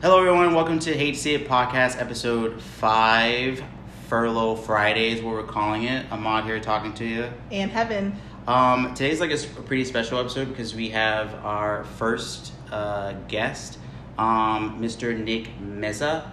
[0.00, 0.54] Hello, everyone.
[0.54, 3.62] Welcome to Hate to See It podcast, episode five,
[4.08, 6.06] Furlough Fridays, what we're calling it.
[6.12, 7.28] Ahmad here talking to you.
[7.50, 8.14] And heaven.
[8.46, 13.12] Um, today's like a, s- a pretty special episode because we have our first uh,
[13.28, 13.78] guest,
[14.18, 15.16] um, Mr.
[15.18, 16.30] Nick Meza.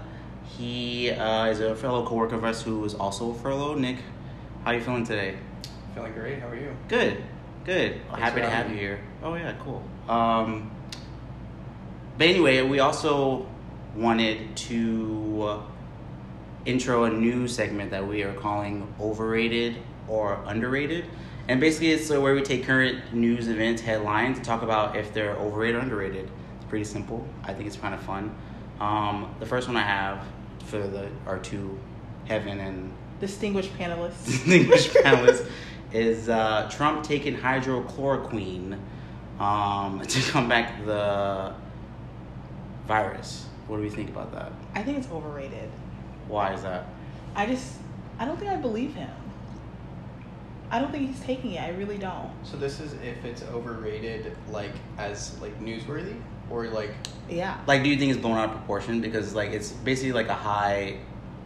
[0.58, 3.80] He uh, is a fellow coworker of us who is also furloughed.
[3.80, 3.98] Nick,
[4.64, 5.38] how are you feeling today?
[5.96, 6.40] Feeling great.
[6.40, 6.76] How are you?
[6.88, 7.24] Good,
[7.66, 8.00] good.
[8.12, 8.82] Happy for to have having you me.
[8.82, 9.00] here.
[9.24, 9.84] Oh yeah, cool.
[10.08, 10.70] Um,
[12.18, 13.48] but anyway, we also
[13.96, 15.64] wanted to
[16.66, 19.78] intro a new segment that we are calling "Overrated
[20.08, 21.06] or Underrated,"
[21.48, 25.36] and basically it's where we take current news events headlines and talk about if they're
[25.36, 26.30] overrated or underrated.
[26.56, 27.26] It's pretty simple.
[27.44, 28.36] I think it's kind of fun.
[28.80, 30.26] Um, the first one I have
[30.66, 31.78] for the our two,
[32.26, 34.26] Heaven and Distinguished panelists.
[34.26, 35.48] distinguished panelist
[35.94, 38.78] is uh, Trump taking hydrochloroquine
[39.40, 41.54] um, to combat the
[42.88, 43.48] virus.
[43.68, 44.52] What do we think about that?
[44.74, 45.70] I think it's overrated.
[46.28, 46.86] Why is that?
[47.36, 47.74] I just,
[48.20, 49.10] I don't think I believe him.
[50.72, 51.62] I don't think he's taking it.
[51.62, 52.32] I really don't.
[52.44, 56.92] So this is if it's overrated, like as like newsworthy, or like
[57.30, 57.58] Yeah.
[57.68, 59.00] Like, do you think it's blown out of proportion?
[59.00, 60.98] Because like it's basically like a high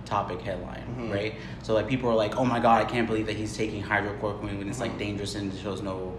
[0.06, 1.14] topic headline, Mhm.
[1.14, 1.36] right?
[1.64, 4.58] So like people are like, "Oh my god, I can't believe that he's taking hydrochloroquine
[4.58, 5.00] when it's like Mhm.
[5.00, 6.14] dangerous and shows no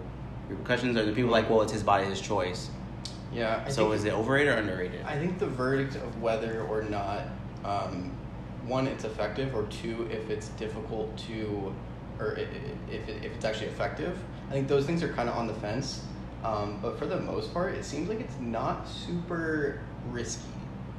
[0.47, 2.69] repercussions." Or the people like, "Well, it's his body, his choice."
[3.33, 3.63] Yeah.
[3.65, 5.03] I so is it overrated or underrated?
[5.05, 7.23] I think the verdict of whether or not,
[7.63, 8.11] um,
[8.65, 11.73] one, it's effective, or two, if it's difficult to,
[12.19, 14.17] or if it, if it's actually effective.
[14.49, 16.03] I think those things are kind of on the fence.
[16.43, 20.49] Um, but for the most part, it seems like it's not super risky,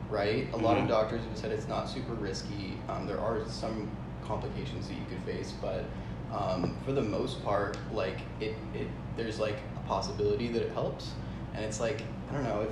[0.08, 0.46] right?
[0.52, 0.82] A lot Mhm.
[0.82, 2.78] of doctors have said it's not super risky.
[2.88, 3.88] Um, there are some
[4.24, 5.84] complications that you could face, but
[6.32, 11.10] um, for the most part, like it, it, there's like a possibility that it helps,
[11.54, 12.68] and it's like I don't know if,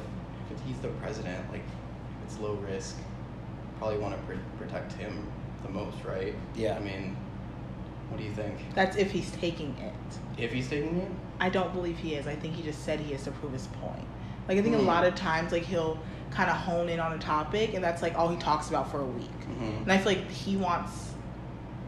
[0.51, 2.97] if it, he's the president, like if it's low risk,
[3.79, 5.27] probably want to pr- protect him
[5.63, 6.35] the most, right?
[6.55, 6.77] Yeah.
[6.77, 7.17] I mean,
[8.09, 8.55] what do you think?
[8.75, 10.41] That's if he's taking it.
[10.43, 12.27] If he's taking it, I don't believe he is.
[12.27, 14.05] I think he just said he is to prove his point.
[14.49, 14.81] Like I think Hmm.
[14.83, 15.99] a lot of times, like he'll
[16.31, 19.01] kind of hone in on a topic, and that's like all he talks about for
[19.01, 19.31] a week.
[19.61, 19.83] Mhm.
[19.83, 21.13] And I feel like he wants,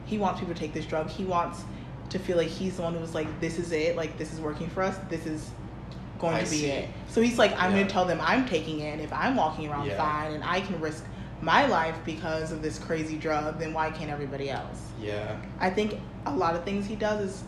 [0.04, 1.08] he wants people to take this drug.
[1.08, 1.64] He wants
[2.10, 3.96] to feel like he's the one who's like, this is it.
[3.96, 4.96] Like this is working for us.
[5.08, 5.50] This is
[6.22, 6.66] going I to be see.
[6.66, 6.88] it.
[7.08, 7.76] So he's like, I'm Yeah.
[7.78, 8.92] going to tell them I'm taking it.
[8.92, 9.98] And if I'm walking around Yeah.
[9.98, 11.04] fine and I can risk
[11.42, 14.78] my life because of this crazy drug, then why can't everybody else?
[15.00, 17.42] yeah, I think a lot of things he does is,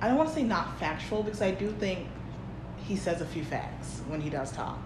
[0.00, 2.00] I don't want to say not factual because I do think
[2.84, 4.78] he says a few facts when he does talk.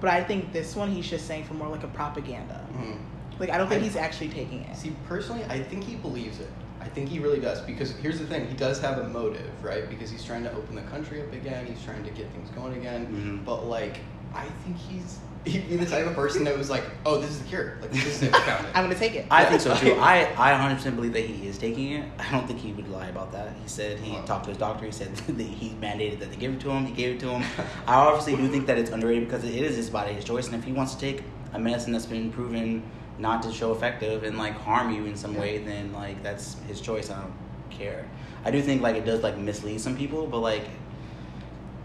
[0.00, 2.60] But I think this one he's just saying for more like a propaganda.
[2.78, 2.98] Mhm.
[3.40, 4.76] Like I don't think I- he's actually taking it.
[4.76, 6.50] See, personally, I think he believes it.
[6.86, 9.88] I think he really does because here's the thing: he does have a motive, right?
[9.90, 11.66] Because he's trying to open the country up again.
[11.66, 13.06] He's trying to get things going again.
[13.08, 13.44] Mhm.
[13.44, 13.98] But like,
[14.32, 17.40] I think he's he'd be the type of person that was like, "Oh, this is
[17.40, 17.76] the cure.
[17.82, 18.32] Like, this is it.
[18.32, 19.26] We found it." I'm gonna take it.
[19.32, 19.48] I Yeah.
[19.48, 19.94] think so too.
[20.00, 22.08] I, I 100% believe that he is taking it.
[22.20, 23.52] I don't think he would lie about that.
[23.60, 24.22] He said he Wow.
[24.24, 24.86] talked to his doctor.
[24.86, 26.86] He said that he mandated that they give it to him.
[26.86, 27.42] He gave it to him.
[27.88, 30.46] I obviously do think that it's underrated because it is his body, his choice.
[30.46, 32.82] And if he wants to take a medicine that's been proven
[33.18, 35.40] not to show effective and like harm you in some Yeah.
[35.40, 37.10] way, then like that's his choice.
[37.10, 37.34] I don't
[37.70, 38.06] care.
[38.44, 40.64] I do think like it does like mislead some people, but like,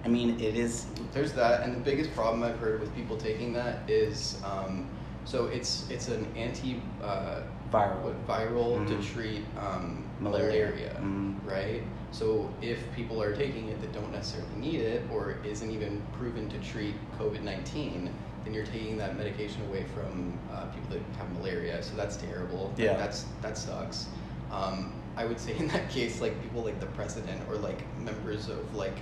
[0.03, 0.85] I mean, it is.
[1.13, 4.87] There's that, and the biggest problem I've heard with people taking that is, um,
[5.25, 8.13] so it's it's an anti uh, Viral.
[8.27, 8.87] viral Mhm.
[8.87, 10.47] to treat um, Malaria.
[10.65, 11.35] malaria, Mhm.
[11.45, 11.83] right?
[12.11, 16.49] So if people are taking it that don't necessarily need it, or isn't even proven
[16.49, 18.09] to treat COVID nineteen,
[18.43, 21.81] then you're taking that medication away from uh, people that have malaria.
[21.83, 22.69] So that's terrible.
[22.69, 22.97] Like, Yeah.
[22.97, 24.07] that's that sucks.
[24.51, 28.47] Um, I would say in that case, like people like the president or like members
[28.49, 28.97] of like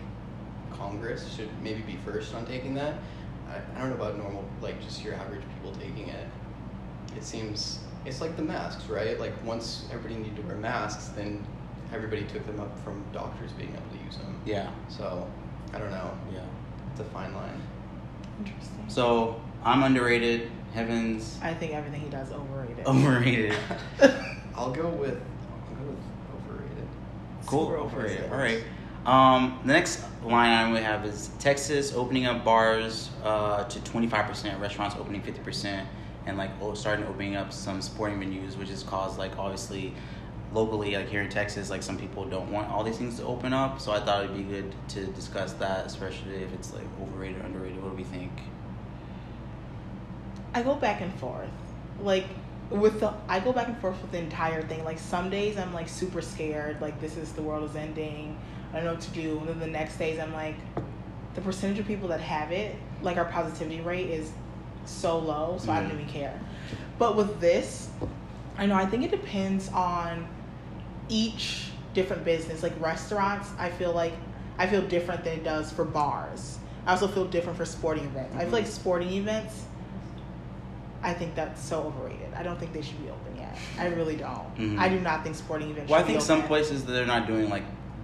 [0.71, 2.95] Congress should maybe be first on taking that.
[3.49, 6.27] I, I don't know about normal, like just your average people taking it.
[7.15, 9.19] It seems it's like the masks, right?
[9.19, 11.45] Like once everybody needed to wear masks, then
[11.93, 14.39] everybody took them up from doctors being able to use them.
[14.45, 14.69] Yeah.
[14.89, 15.27] So
[15.73, 16.11] I don't know.
[16.33, 16.41] Yeah.
[16.91, 17.61] It's a fine line.
[18.39, 18.85] Interesting.
[18.87, 20.51] So I'm underrated.
[20.73, 22.85] Heavens I think everything he does overrated.
[22.85, 23.57] overrated.
[24.55, 25.19] I'll go with
[25.49, 25.99] I'll go with
[26.51, 26.87] overrated.
[27.47, 27.65] Cool.
[27.65, 28.25] Super Overrated.
[28.25, 28.31] overrated.
[28.31, 28.63] All right.
[29.05, 34.59] Um, the next line item we have is Texas opening up bars uh, to 25%,
[34.59, 35.85] restaurants opening 50%,
[36.27, 39.93] and like oh, starting opening up some sporting venues, which has caused like obviously
[40.53, 43.53] locally, like here in Texas, like some people don't want all these things to open
[43.53, 43.79] up.
[43.79, 47.81] So I thought it'd be good to discuss that, especially if it's like overrated, underrated.
[47.83, 48.31] What do we think?
[50.53, 51.49] I go back and forth.
[52.01, 52.25] Like
[52.69, 54.83] with the I go back and forth with the entire thing.
[54.83, 58.37] Like some days I'm like super scared, like this is the world is ending.
[58.71, 59.37] I don't know what to do.
[59.39, 60.55] And then the next days I'm like
[61.35, 64.31] the percentage of people that have it, like our positivity rate is
[64.85, 65.89] so low, so I Mhm.
[65.89, 66.39] don't even care.
[66.97, 67.89] But with this,
[68.57, 70.27] I know I think it depends on
[71.09, 72.63] each different business.
[72.63, 74.13] Like restaurants, I feel like
[74.57, 76.57] I feel different than it does for bars.
[76.85, 78.35] I also feel different for sporting events.
[78.35, 79.65] I feel like sporting events.
[81.01, 82.33] I think that's so overrated.
[82.35, 83.57] I don't think they should be open yet.
[83.77, 84.53] I really don't.
[84.57, 84.77] Mhm.
[84.79, 85.89] I do not think sporting events.
[85.89, 87.63] Well, I think some places that they're not doing like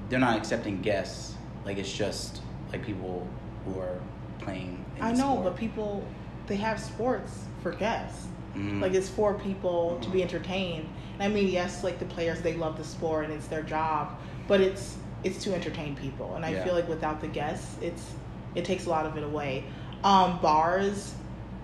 [0.10, 1.36] they're not accepting guests.
[1.66, 2.42] Like it's just
[2.72, 3.28] like people
[3.66, 4.00] who are
[4.40, 4.84] playing.
[4.98, 5.44] In I know, sport.
[5.44, 6.04] but people
[6.48, 8.28] they have sports for guests.
[8.56, 8.82] Mhm.
[8.82, 10.88] Like it's for people to be entertained.
[11.20, 14.18] And I mean, yes, like the players they love the sport and it's their job,
[14.48, 16.36] but it's it's to entertain people.
[16.36, 16.64] And I Yeah.
[16.64, 18.14] feel like without the guests, it's
[18.56, 19.64] it takes a lot of it away.
[20.04, 21.16] Um, bars,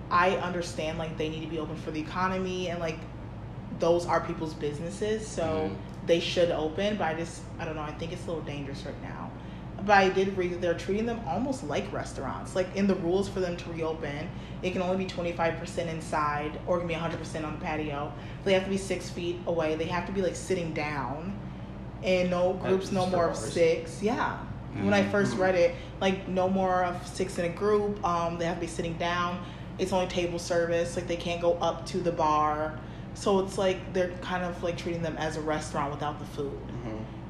[0.10, 2.98] I understand like they need to be open for the economy and like
[3.80, 6.08] those are people's businesses, so Mhm.
[6.08, 6.98] they should open.
[6.98, 7.82] But I just I don't know.
[7.82, 9.31] I think it's a little dangerous right now.
[9.86, 12.56] But I did read that they're treating them almost like restaurants.
[12.56, 14.30] Like in the rules for them to reopen,
[14.62, 18.14] it can only be 25% inside or it can be 100% on the patio.
[18.44, 19.76] They have to be six feet away.
[19.76, 21.38] They have to be like sitting down.
[22.04, 24.02] And no groups, no more of six.
[24.02, 24.38] Yeah.
[24.84, 28.04] When I first read it, like no more of six in a group.
[28.06, 29.44] Um, they have to be sitting down.
[29.78, 30.96] It's only table service.
[30.96, 32.80] Like they can't go up to the bar.
[33.14, 36.60] So it's like they're kind of like treating them as a restaurant without the food.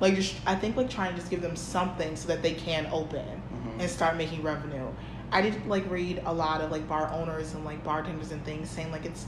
[0.02, 2.88] Like just I think like trying to just give them something so that they can
[2.92, 3.80] open Mhm.
[3.80, 4.88] and start making revenue.
[5.32, 8.70] I did like read a lot of like bar owners and like bartenders and things
[8.70, 9.26] saying like it's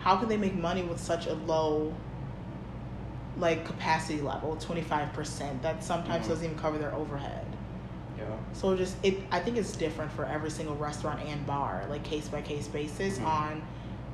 [0.00, 1.94] how can they make money with such a low
[3.38, 6.28] like capacity level, twenty five percent that sometimes Mhm.
[6.30, 7.46] doesn't even cover their overhead.
[8.18, 8.24] Yeah.
[8.54, 12.28] So just it I think it's different for every single restaurant and bar, like case
[12.28, 13.26] by case basis Mhm.
[13.26, 13.62] on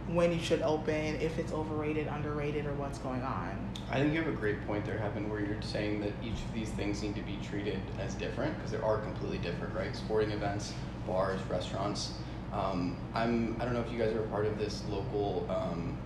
[0.08, 3.70] when you should open, if it's overrated, underrated, or what's going on.
[3.90, 6.52] I think you have a great point there, Heaven, where you're saying that each of
[6.54, 9.94] these things need to be treated as different because they are completely different, right?
[9.94, 10.72] Sporting events,
[11.06, 12.14] bars, restaurants.
[12.52, 13.56] Um, I'm.
[13.60, 15.96] I don't know if you guys are a part of this local um,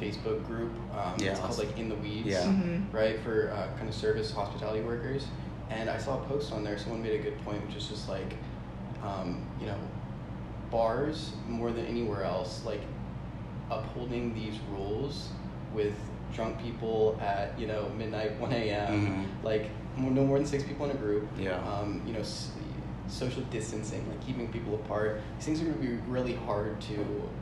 [0.00, 0.72] Facebook group.
[0.96, 1.30] Um, Yeah.
[1.32, 2.26] It's called like In the Weeds.
[2.26, 2.42] Yeah.
[2.44, 2.92] Mhm.
[2.92, 5.26] Right for uh, kind of service hospitality workers,
[5.70, 6.76] and I saw a post on there.
[6.78, 8.34] Someone made a good point, which is just like,
[9.04, 9.78] um, you know,
[10.70, 12.80] bars more than anywhere else, like
[13.78, 15.28] upholding these rules
[15.74, 15.94] with
[16.34, 18.92] drunk people at you know midnight, one a.m.
[19.40, 19.44] Mhm.
[19.44, 21.28] Like no more than six people in a group.
[21.38, 21.58] Yeah.
[21.70, 22.52] Um, you know, s-
[23.08, 25.20] social distancing, like keeping people apart.
[25.36, 26.96] These things are going to be really hard to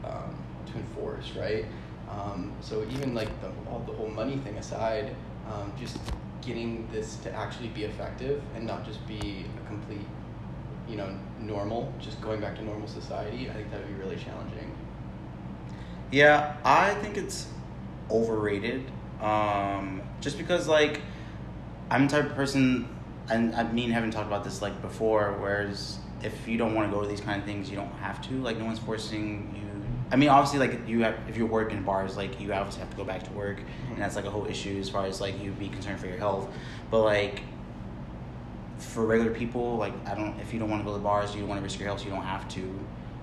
[0.04, 0.34] um,
[0.66, 1.64] to enforce, right?
[2.10, 5.14] Um, so even like the all the whole money thing aside,
[5.48, 5.96] um, just
[6.42, 10.06] getting this to actually be effective and not just be a complete,
[10.88, 13.48] you know, normal, just going back to normal society.
[13.48, 14.69] I think that would be really challenging.
[16.10, 17.46] Yeah, I think it's
[18.10, 18.84] overrated.
[19.20, 21.00] Um, just because like
[21.90, 22.88] I'm the type of person,
[23.30, 25.36] and I mean haven't talked about this like before.
[25.40, 28.20] Whereas if you don't want to go to these kind of things, you don't have
[28.28, 28.34] to.
[28.34, 29.70] Like no one's forcing you.
[30.12, 32.90] I mean, obviously, like you have if you work in bars, like you obviously have
[32.90, 33.60] to go back to work,
[33.90, 36.18] and that's like a whole issue as far as like you be concerned for your
[36.18, 36.48] health.
[36.90, 37.42] But like
[38.78, 40.38] for regular people, like I don't.
[40.40, 42.04] If you don't want to go to bars, you don't want to risk your health.
[42.04, 42.80] You don't have to.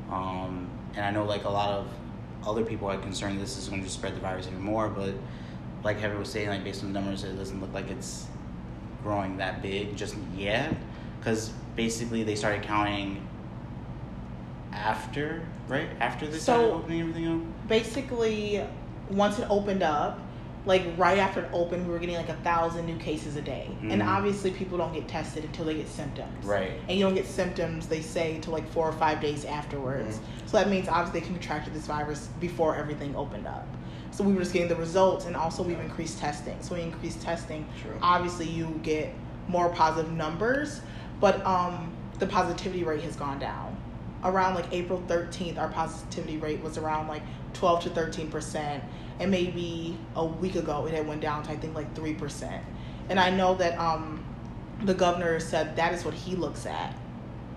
[0.09, 1.87] Um, and I know like a lot of
[2.47, 4.87] other people are concerned this is going to spread the virus even more.
[4.87, 5.13] But
[5.83, 8.25] like Heather was saying, like based on the numbers, it doesn't look like it's
[9.03, 10.75] growing that big just yet.
[11.19, 13.27] Because basically they started counting
[14.71, 15.89] after, right?
[15.99, 17.67] After they started So- opening everything up.
[17.67, 18.63] basically
[19.09, 20.19] once it opened up
[20.67, 23.67] like right after it opened we were getting like a thousand new cases a day
[23.83, 24.07] and Mhm.
[24.07, 26.73] obviously people don't get tested until they get symptoms Right.
[26.89, 30.21] and you don't get symptoms they say until like four or five days afterwards Mhm.
[30.49, 33.65] so that means obviously they contracted this virus before everything opened up
[34.11, 37.21] so we were just getting the results and also we've increased testing so we increased
[37.21, 37.93] testing True.
[38.01, 39.13] obviously you get
[39.47, 40.81] more positive numbers
[41.21, 43.75] but um, the positivity rate has gone down
[44.25, 47.21] around like april 13th our positivity rate was around like
[47.53, 48.83] 12 to 13 percent
[49.19, 52.63] and maybe a week ago it had went down to i think like 3 percent.
[53.09, 54.23] And i know that um,
[54.83, 56.93] the governor said that is what he looks at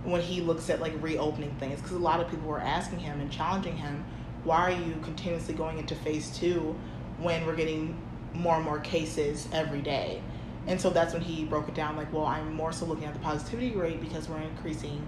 [0.04, 3.20] when he looks at like reopening things because a lot of people were asking him
[3.20, 4.04] and challenging him
[4.44, 6.74] why are you continuously going into phase two
[7.18, 7.94] when we're getting
[8.32, 10.22] more and more cases every day?
[10.66, 13.14] And so that's when he broke it down like well i'm more so looking at
[13.14, 15.06] the positivity rate because we're increasing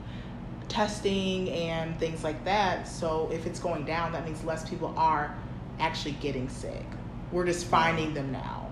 [0.69, 2.89] testing and things like that.
[2.89, 5.37] So if it's going down that means less people are
[5.83, 6.85] actually getting sick
[7.33, 8.71] we're just finding them now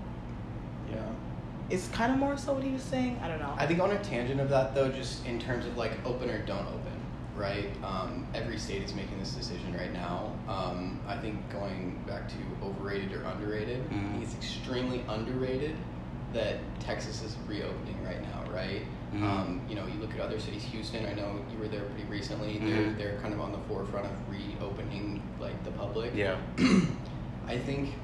[0.90, 1.02] Yeah.
[1.68, 3.90] it's kind of more so what he was saying i don't know I think on
[3.90, 6.92] a tangent of that though, just in terms of like open or don't open,
[7.36, 7.68] right?
[7.84, 10.32] Um, every state is making this decision right now.
[10.48, 14.22] Um, I think going back to overrated or underrated, I Mhm.
[14.22, 15.76] it's extremely underrated
[16.32, 18.82] that Texas is reopening right now, right?
[19.14, 19.22] Mhm.
[19.22, 20.62] Um, you know, you look at other cities.
[20.64, 22.54] Houston, I know you were there pretty recently.
[22.60, 22.68] Mhm.
[22.68, 26.12] They're they're kind of on the forefront of reopening like the public.
[26.14, 26.36] Yeah.
[27.48, 27.94] I think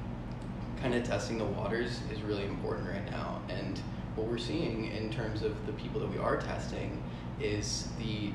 [0.81, 3.41] kind of testing the waters is really important right now.
[3.49, 3.79] And
[4.15, 7.01] what we're seeing in terms of the people that we are testing
[7.39, 8.31] is the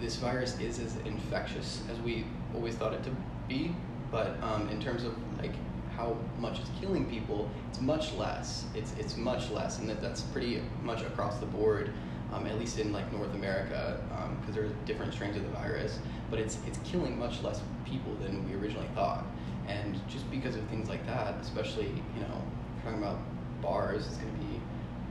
[0.00, 3.10] this virus is as infectious as we always thought it to
[3.48, 3.74] be,
[4.10, 5.52] but um, in terms of like
[5.96, 8.64] how much it's killing people, it's much less.
[8.74, 11.92] It's it's much less, and that, that's pretty much across the board,
[12.34, 14.00] um, at least in like North America,
[14.40, 15.98] because there's different strains of the virus.
[16.30, 19.24] But it's it's killing much less people than we originally thought,
[19.68, 22.42] and just because of things like that, especially you know
[22.82, 23.18] talking about
[23.62, 24.60] bars, it's going to be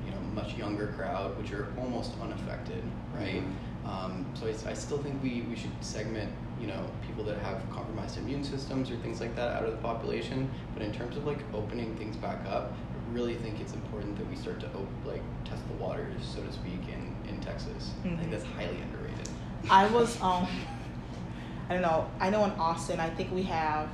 [0.05, 2.83] you know much younger crowd, which are almost unaffected,
[3.15, 3.41] right?
[3.43, 3.53] Mhm.
[3.85, 7.61] Um, so I, I still think we, we should segment, you know, people that have
[7.69, 10.49] compromised immune systems or things like that out of the population.
[10.73, 14.29] But in terms of like opening things back up, I really think it's important that
[14.29, 17.02] we start to op- like test the waters, so to speak, in,
[17.43, 17.91] Texas.
[18.03, 18.17] I Mhm.
[18.19, 19.29] think that's highly underrated.
[19.69, 20.47] I was um
[21.69, 22.05] I don't know.
[22.19, 23.87] I know in Austin, I think we have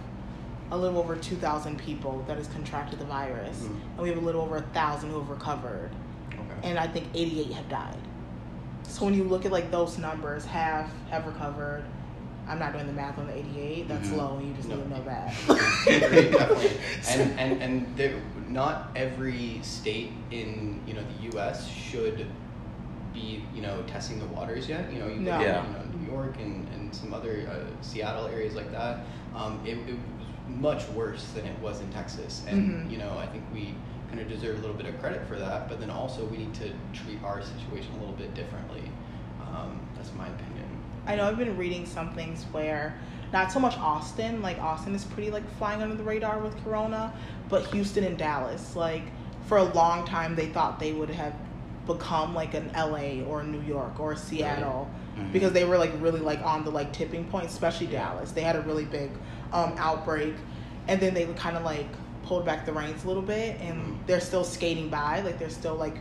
[0.71, 3.67] a little over 2,000 people that has contracted the virus, Mhm.
[3.93, 5.89] and we have a little over a thousand who have recovered,
[6.33, 6.67] Okay.
[6.69, 7.97] and I think 88 have died.
[8.83, 11.83] So when you look at like those numbers, half have recovered.
[12.47, 13.87] I'm not doing the math on the 88.
[13.87, 14.17] That's Mhm.
[14.17, 14.75] low, and you just No.
[14.77, 15.33] need to know that.
[15.85, 16.71] Definitely.
[17.09, 21.67] And and and there, not every state in you know the U.S.
[21.67, 22.25] should
[23.19, 24.91] be you know testing the waters yet.
[24.91, 25.39] You know, you look No.
[25.41, 25.65] Yeah.
[25.65, 28.99] you know New York and, and some other uh, Seattle areas like that.
[29.35, 29.97] Um, it, it was
[30.47, 32.91] much worse than it was in Texas, and Mhm.
[32.91, 33.75] you know I think we
[34.09, 35.69] kind of deserve a little bit of credit for that.
[35.69, 38.83] But then also we need to treat our situation a little bit differently.
[39.41, 40.65] Um, that's my opinion.
[41.05, 42.99] I know I've been reading some things where
[43.31, 47.13] not so much Austin, like Austin is pretty like flying under the radar with Corona,
[47.49, 49.03] but Houston and Dallas, like
[49.45, 51.33] for a long time they thought they would have
[51.93, 55.31] become like an LA or New York or Seattle Mhm.
[55.33, 58.05] because they were like really like on the like tipping point, especially Yeah.
[58.11, 58.31] Dallas.
[58.31, 59.11] They had a really big
[59.51, 60.35] um, outbreak,
[60.87, 61.87] and then they kind of like
[62.23, 63.95] pulled back the reins a little bit, and Mhm.
[64.05, 65.21] they're still skating by.
[65.21, 65.97] Like they're still like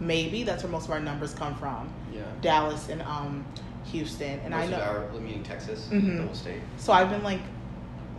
[0.00, 2.22] maybe that's where most of our numbers come from, Yeah.
[2.42, 3.44] Dallas and um,
[3.86, 4.40] Houston.
[4.44, 6.16] And I Most know of our meaning Texas, Mhm.
[6.18, 6.60] the whole state.
[6.76, 7.40] so I've been like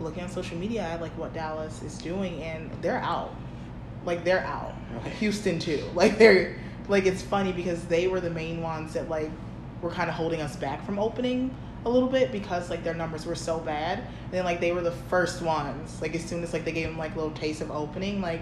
[0.00, 3.30] looking on social media at like what Dallas is doing, and they're out.
[4.04, 4.72] Like they're out.
[5.20, 5.82] Houston too.
[5.94, 6.56] Like they're
[6.88, 9.30] like it's funny because they were the main ones that like
[9.82, 13.26] were kind of holding us back from opening a little bit because like their numbers
[13.26, 13.98] were so bad.
[14.00, 16.00] And then like they were the first ones.
[16.00, 18.40] Like as soon as like they gave them like little taste of opening, like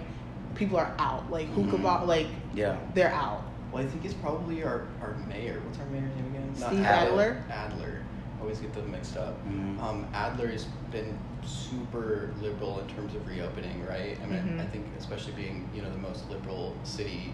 [0.55, 1.29] people are out.
[1.29, 1.83] Like hookah Mhm.
[1.83, 2.77] bar, like Yeah.
[2.93, 3.43] they're out.
[3.71, 5.61] Well, I think it's probably our, our mayor.
[5.65, 6.55] What's our mayor's name again?
[6.55, 7.43] Steve Adler?
[7.51, 8.01] Adler.
[8.37, 9.35] I always get them mixed up.
[9.47, 9.81] Mhm.
[9.81, 14.17] Um, Adler has been super liberal in terms of reopening, right?
[14.23, 14.61] I mean, Mhm.
[14.61, 17.33] I think especially being you know the most liberal city,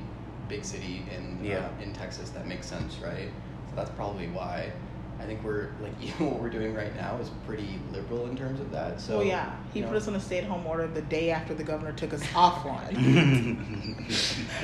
[0.52, 1.58] big city in Yeah.
[1.80, 3.30] uh, in Texas, that makes sense, right?
[3.70, 4.72] So that's probably why.
[5.20, 8.60] I think we're like even what we're doing right now is pretty liberal in terms
[8.60, 9.00] of that.
[9.00, 11.54] So well, yeah, he you put know, us on a stay-at-home order the day after
[11.54, 13.58] the governor took us off one.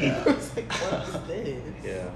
[0.02, 0.24] yeah.
[0.26, 1.64] I was like, what is this?
[1.84, 2.10] Yeah.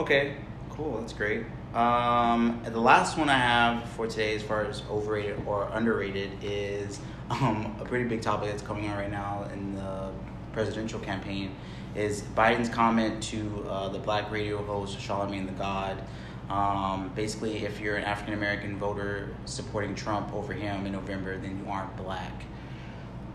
[0.00, 0.36] Okay.
[0.70, 1.00] Cool.
[1.00, 1.44] That's great.
[1.74, 6.30] Um, and the last one I have for today, as far as overrated or underrated,
[6.42, 10.10] is um, a pretty big topic that's coming on right now in the
[10.52, 11.54] presidential campaign.
[11.96, 16.02] Is Biden's comment to uh, the black radio host Charlamagne the God.
[16.50, 21.58] Um, basically, if you're an African American voter supporting Trump over him in November, then
[21.58, 22.44] you aren't black.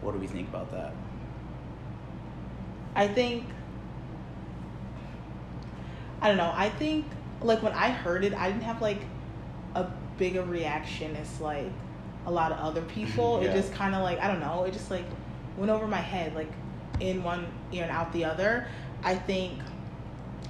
[0.01, 0.93] What do we think about that?
[2.95, 3.45] I think
[6.21, 6.53] I don't know.
[6.55, 7.05] I think
[7.41, 9.01] like when I heard it, I didn't have like
[9.73, 9.87] a
[10.17, 11.71] bigger reaction as like
[12.27, 13.41] a lot of other people.
[13.41, 13.49] Yeah.
[13.49, 14.63] It just kind of like I don't know.
[14.65, 15.05] It just like
[15.57, 16.51] went over my head like
[16.99, 18.67] in one ear and out the other.
[19.03, 19.59] I think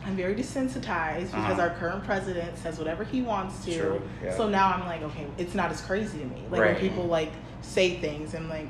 [0.06, 1.62] I'm very desensitized because Uh-huh.
[1.62, 3.80] our current president says whatever he wants to.
[3.80, 4.36] True, yeah.
[4.36, 6.44] So now I'm like, okay, it's not as crazy to me.
[6.50, 6.72] Like Right.
[6.74, 8.68] when people like say things, I'm like,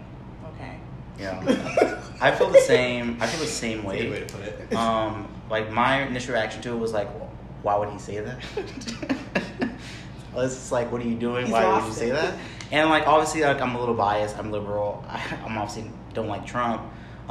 [0.56, 0.76] okay.
[1.20, 1.40] Yeah.
[2.22, 3.18] I feel the same.
[3.22, 4.20] I feel the same That's a good way.
[4.20, 4.74] way to put it.
[4.76, 7.08] Um, like my initial reaction to it was like,
[7.64, 8.40] why would he say that?
[10.34, 11.46] Well, it's just like, what are you doing?
[11.46, 12.14] He's why would you say it.
[12.14, 12.36] that?
[12.72, 14.38] And like, obviously, like I'm a little biased.
[14.38, 15.04] I'm liberal.
[15.10, 16.82] I, I'm obviously don't like Trump,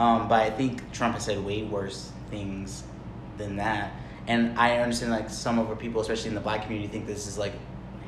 [0.01, 2.83] um, but I think Trump has said way worse things
[3.39, 3.93] than that.
[4.27, 7.27] And I understand like some of our people, especially in the black community, think this
[7.27, 7.53] is like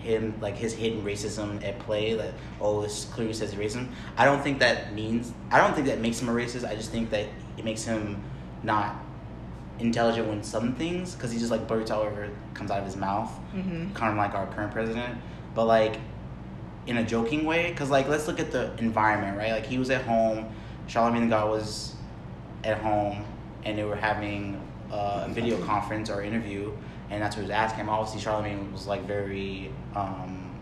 [0.00, 2.14] him, like his hidden racism at play.
[2.14, 3.88] like oh, this clearly says racism.
[4.16, 5.32] I don't think that means.
[5.50, 6.68] I don't think that makes him a racist.
[6.68, 8.22] I just think that it makes him
[8.62, 8.96] not
[9.78, 12.96] intelligent when some things because he just like blurts out whatever comes out of his
[12.96, 13.92] mouth Mm-hmm.
[13.94, 15.18] kind of like our current president,
[15.54, 15.96] but like
[16.87, 17.70] in a joking way.
[17.70, 19.52] Because like let's look at the environment, right?
[19.52, 20.46] Like he was at home,
[20.92, 21.94] Charlamagne the God was
[22.64, 23.25] at home,
[23.64, 26.70] and they were having a video conference or interview,
[27.11, 27.88] and that's what he was asking him.
[27.88, 30.54] Obviously, Charlamagne was like very um,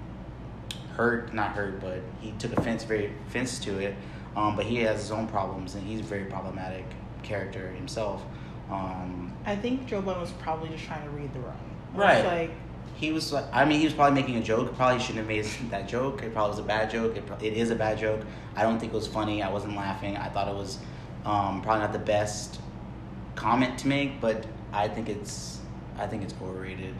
[0.95, 3.95] hurt, not hurt, but he took offense, very offense to it.
[4.37, 6.85] Um, but he has his own problems, and he's a very problematic
[7.25, 8.23] character himself.
[8.71, 11.57] Um, I think Joe Biden was probably just trying to read the room.
[11.93, 12.25] Right.
[12.25, 12.51] Like,
[13.01, 14.77] he was like, I mean, he was probably making a joke.
[14.77, 16.23] Probably shouldn't have made that joke.
[16.23, 17.17] It probably was a bad joke.
[17.17, 18.21] It, it is a bad joke.
[18.55, 19.43] I don't think it was funny.
[19.43, 20.19] I wasn't laughing.
[20.19, 20.79] I thought it was
[21.25, 22.61] um, probably not the best
[23.37, 25.61] comment to make, but I think it's
[25.97, 26.95] I think it's overrated.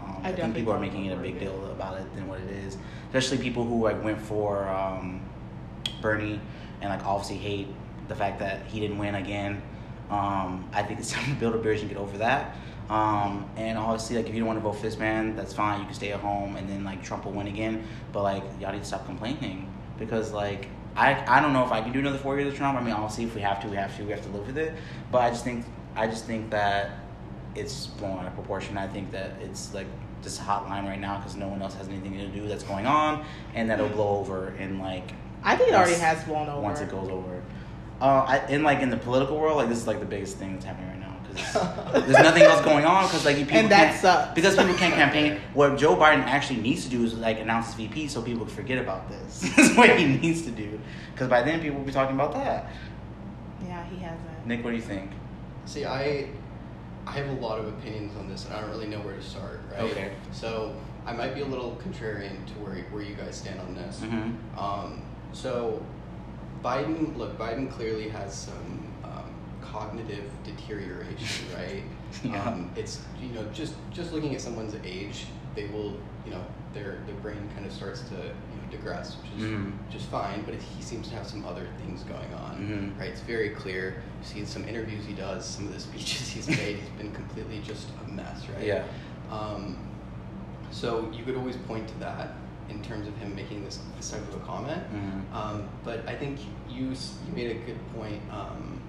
[0.00, 1.98] Um, I I, think people are thought it was making it a big deal about
[1.98, 2.76] it than what it is.
[3.06, 5.22] Especially people who like went for um,
[6.02, 6.40] Bernie
[6.82, 7.68] and like obviously hate
[8.08, 9.62] the fact that he didn't win again.
[10.10, 12.54] Um, I think it's time to build a bridge and get over that.
[12.88, 15.80] Um, and obviously, like if you don't want to vote for this man, that's fine.
[15.80, 17.84] You can stay at home, and then like Trump will win again.
[18.12, 21.80] But like y'all need to stop complaining because like I I don't know if I
[21.80, 22.78] can do another four years of Trump.
[22.78, 24.04] I mean, obviously, if we have to, we have to.
[24.04, 24.74] We have to live with it.
[25.10, 25.64] But I just think
[25.96, 26.90] I just think that
[27.54, 28.78] it's blown out of proportion.
[28.78, 29.86] I think that it's like
[30.22, 32.64] just a hot line right now because no one else has anything to do that's
[32.64, 33.24] going on,
[33.54, 35.10] and that'll blow over in like
[35.42, 36.60] I think it already has blown over.
[36.60, 37.42] once it goes over.
[38.00, 40.52] Uh, I, in like in the political world, like this is like the biggest thing
[40.52, 40.95] that's happening right
[41.36, 44.34] there's nothing else going on because like you people And that can't- sucks.
[44.34, 45.40] because people can't campaign.
[45.54, 48.78] What Joe Biden actually needs to do is like announce his VP so people forget
[48.78, 49.40] about this.
[49.56, 50.80] That's what he needs to do
[51.12, 52.70] because by then people will be talking about that.
[53.64, 54.46] Yeah, he hasn't.
[54.46, 55.10] Nick, what do you think?
[55.64, 56.28] See, I
[57.06, 59.22] I have a lot of opinions on this, and I don't really know where to
[59.22, 59.60] start.
[59.70, 59.80] Right.
[59.90, 60.12] Okay.
[60.32, 60.74] So
[61.06, 64.00] I might be a little contrarian to where where you guys stand on this.
[64.00, 64.58] Mm-hmm.
[64.58, 65.02] Um,
[65.32, 65.84] so
[66.64, 68.92] Biden, look, Biden clearly has some
[69.72, 71.82] cognitive deterioration, right?
[72.24, 72.42] Yeah.
[72.44, 76.44] Um, it's you know just just looking at someone's age, they will you know
[76.74, 79.72] their their brain kind of starts to you know digress, which is Mhm.
[79.90, 80.42] just fine.
[80.44, 82.98] But it, he seems to have some other things going on, Mhm.
[83.00, 83.10] right?
[83.10, 84.02] It's very clear.
[84.20, 87.60] You see some interviews he does, some of the speeches he's made, he's been completely
[87.64, 88.66] just a mess, right?
[88.66, 88.84] Yeah.
[89.30, 89.76] Um,
[90.70, 92.34] so you could always point to that
[92.68, 94.82] in terms of him making this, this type of a comment.
[94.92, 95.32] Mhm.
[95.34, 98.80] Um, but I think you you made a good point, um,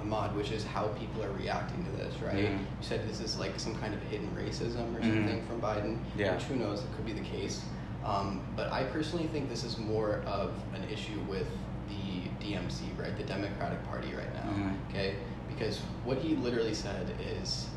[0.00, 2.34] Ahmad, which is how people are reacting to this, right?
[2.36, 2.58] Mhm.
[2.58, 5.16] You said this is like some kind of hidden racism or Mhm.
[5.24, 6.34] something from Biden, Yeah.
[6.34, 7.62] which who knows, it could be the case.
[8.04, 11.46] Um, but I personally think this is more of an issue with
[11.88, 13.16] the DNC, right?
[13.16, 14.74] The Democratic Party right now, Mhm.
[14.88, 15.16] okay?
[15.48, 17.68] Because what he literally said is,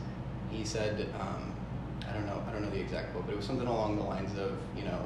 [0.50, 1.52] he said, um,
[2.10, 4.04] I don't know, I don't know the exact quote, but it was something along the
[4.04, 5.00] lines of, you know,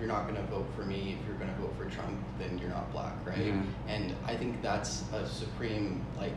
[0.00, 2.58] you're not going to vote for me, if you're going to vote for Trump, then
[2.58, 3.52] you're not black, right?
[3.86, 6.34] And I think that's a supreme like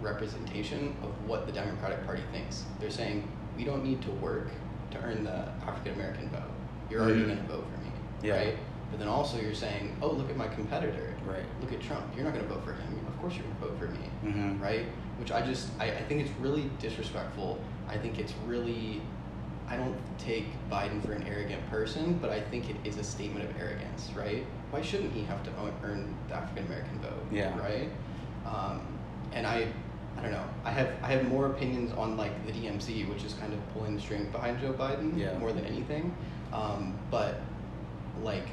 [0.00, 2.64] representation of what the Democratic Party thinks.
[2.80, 4.48] They're saying we don't need to work
[4.92, 6.42] to earn the African American vote.
[6.88, 7.26] You're already Mhm.
[7.26, 7.90] going to vote for me,
[8.22, 8.36] Yeah.
[8.36, 8.56] right?
[8.90, 11.12] But then also you're saying, oh, look at my competitor.
[11.26, 11.44] Right.
[11.60, 12.04] Look at Trump.
[12.14, 12.98] You're not going to vote for him.
[13.06, 14.60] Of course you're going to vote for me Mhm.
[14.62, 14.86] right?
[15.18, 17.58] Which I just I, I think it's really disrespectful.
[17.88, 19.02] I think it's really
[19.70, 23.48] I don't take Biden for an arrogant person, but I think it is a statement
[23.48, 24.44] of arrogance, right?
[24.70, 27.26] Why shouldn't he have to own, earn the African American vote?
[27.30, 27.56] Yeah.
[27.58, 27.90] Right.
[28.46, 28.80] Um,
[29.32, 29.68] and I
[30.16, 30.44] I don't know.
[30.64, 33.94] I have I have more opinions on like the DNC, which is kind of pulling
[33.94, 35.36] the string behind Joe Biden Yeah.
[35.38, 36.14] more than anything.
[36.52, 37.40] Um, but
[38.22, 38.46] like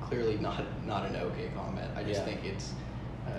[0.00, 1.90] clearly not not an okay comment.
[1.94, 2.26] I just Yeah.
[2.26, 2.72] think it's.
[3.26, 3.30] Uh,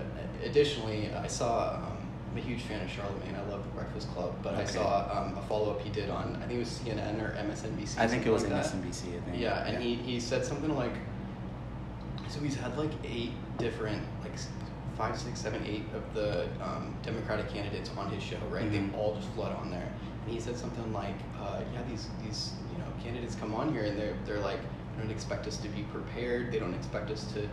[0.46, 1.74] additionally, I saw.
[1.76, 1.93] Um,
[2.34, 3.38] I'm a huge fan of Charlamagne.
[3.38, 6.36] I love the Breakfast Club, but I saw um, a follow up he did on
[6.38, 8.00] I think it was CNN or MSNBC.
[8.00, 8.54] I think it was like.
[8.54, 9.18] MSNBC.
[9.18, 9.40] I think.
[9.40, 10.94] Yeah, and he, he said something like,
[12.28, 14.32] so he's had like eight different, like
[14.98, 18.64] five, six, seven, eight of the um, Democratic candidates on his show, right?
[18.64, 18.92] Mhm.
[18.92, 19.94] They all just flood on there,
[20.26, 23.84] and he said something like, uh, yeah, these these you know candidates come on here
[23.84, 24.60] and they're they're like,
[24.96, 26.52] they don't expect us to be prepared.
[26.52, 27.48] They don't expect us to,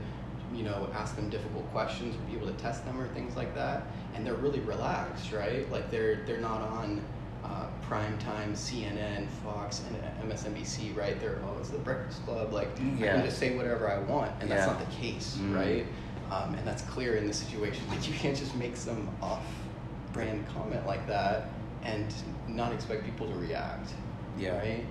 [0.54, 3.54] you know, ask them difficult questions or be able to test them or things like
[3.54, 3.84] that.
[4.14, 5.70] And they're really relaxed, right?
[5.70, 7.02] Like they're they're not on
[7.44, 11.18] uh, primetime CNN, Fox, and MSNBC, right?
[11.20, 12.52] They're oh, it's the Breakfast Club.
[12.52, 14.72] Like I can just say whatever I want, and that's Yeah.
[14.72, 15.54] not the case, Mm.
[15.56, 15.86] right?
[16.30, 17.82] Um, and that's clear in the situation.
[17.90, 21.48] Like you can't just make some off-brand comment like that
[21.82, 22.12] and
[22.46, 23.90] not expect people to react.
[24.38, 24.58] Yeah.
[24.58, 24.84] Right.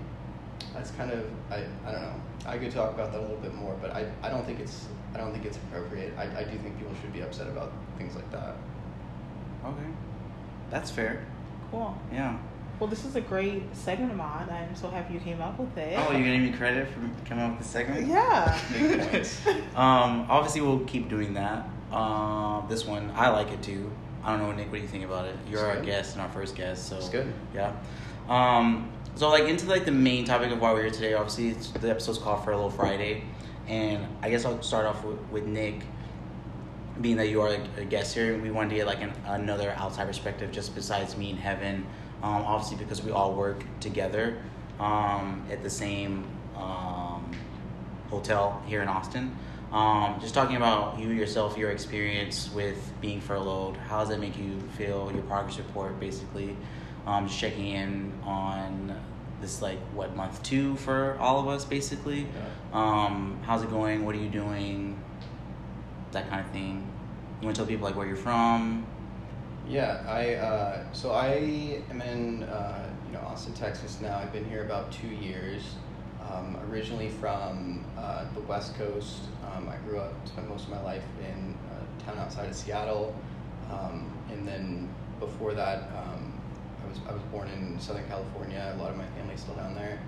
[0.74, 2.14] That's kind of I, I don't know.
[2.46, 4.88] I could talk about that a little bit more, but I, I don't think it's
[5.14, 6.14] I don't think it's appropriate.
[6.18, 8.56] I, I do think people should be upset about things like that.
[9.66, 9.90] Okay.
[10.70, 11.26] That's fair.
[11.72, 11.98] Cool.
[12.12, 12.38] Yeah.
[12.80, 14.48] Well, this is a great segment, of mine.
[14.50, 15.98] I'm so happy you came up with it.
[16.00, 18.08] Oh, you're gonna give me credit for coming up with the segment?
[18.08, 18.58] Yeah.
[19.76, 21.68] Um, obviously we'll keep doing that.
[21.92, 23.92] Um, this one I like it too.
[24.24, 24.68] I don't know, Nick.
[24.72, 25.36] What do you think about it?
[25.50, 25.86] You're It's our good.
[25.86, 27.32] guest and our first guest, so It's good.
[27.54, 27.74] Yeah.
[28.28, 31.14] Um, so like into like the main topic of why we're here today.
[31.14, 33.24] Obviously, it's, the episode's called Furlough Friday,
[33.70, 35.84] and I guess I'll start off with, with Nick.
[37.00, 40.08] being that you are a guest here, we wanted to get like an, another outside
[40.08, 41.86] perspective, just besides me and Heaven.
[42.22, 44.42] Um, obviously, because we all work together
[44.80, 46.28] um, at the same
[46.58, 47.32] um,
[48.10, 49.38] hotel here in Austin.
[49.72, 53.78] Um, just talking about you yourself, your experience with being furloughed.
[53.78, 55.12] How does that make you feel?
[55.14, 56.58] Your progress report, basically.
[57.06, 59.00] Um, just checking in on
[59.42, 62.28] this like what month two for all of us, basically.
[62.74, 64.06] Um, how's it going?
[64.06, 65.02] What are you doing?
[66.12, 66.88] That kind of thing.
[67.42, 68.86] You want to tell people like where you're from?
[69.68, 74.18] Yeah, I uh, so I am in uh, you know Austin, Texas now.
[74.18, 75.64] I've been here about two years.
[76.32, 79.22] Um, originally from uh, the West Coast.
[79.52, 83.16] Um, I grew up, spent most of my life in a town outside of Seattle,
[83.72, 86.29] um, and then before that, um,
[86.90, 88.74] was I was born in Southern California.
[88.76, 90.00] A lot of my family's still down there.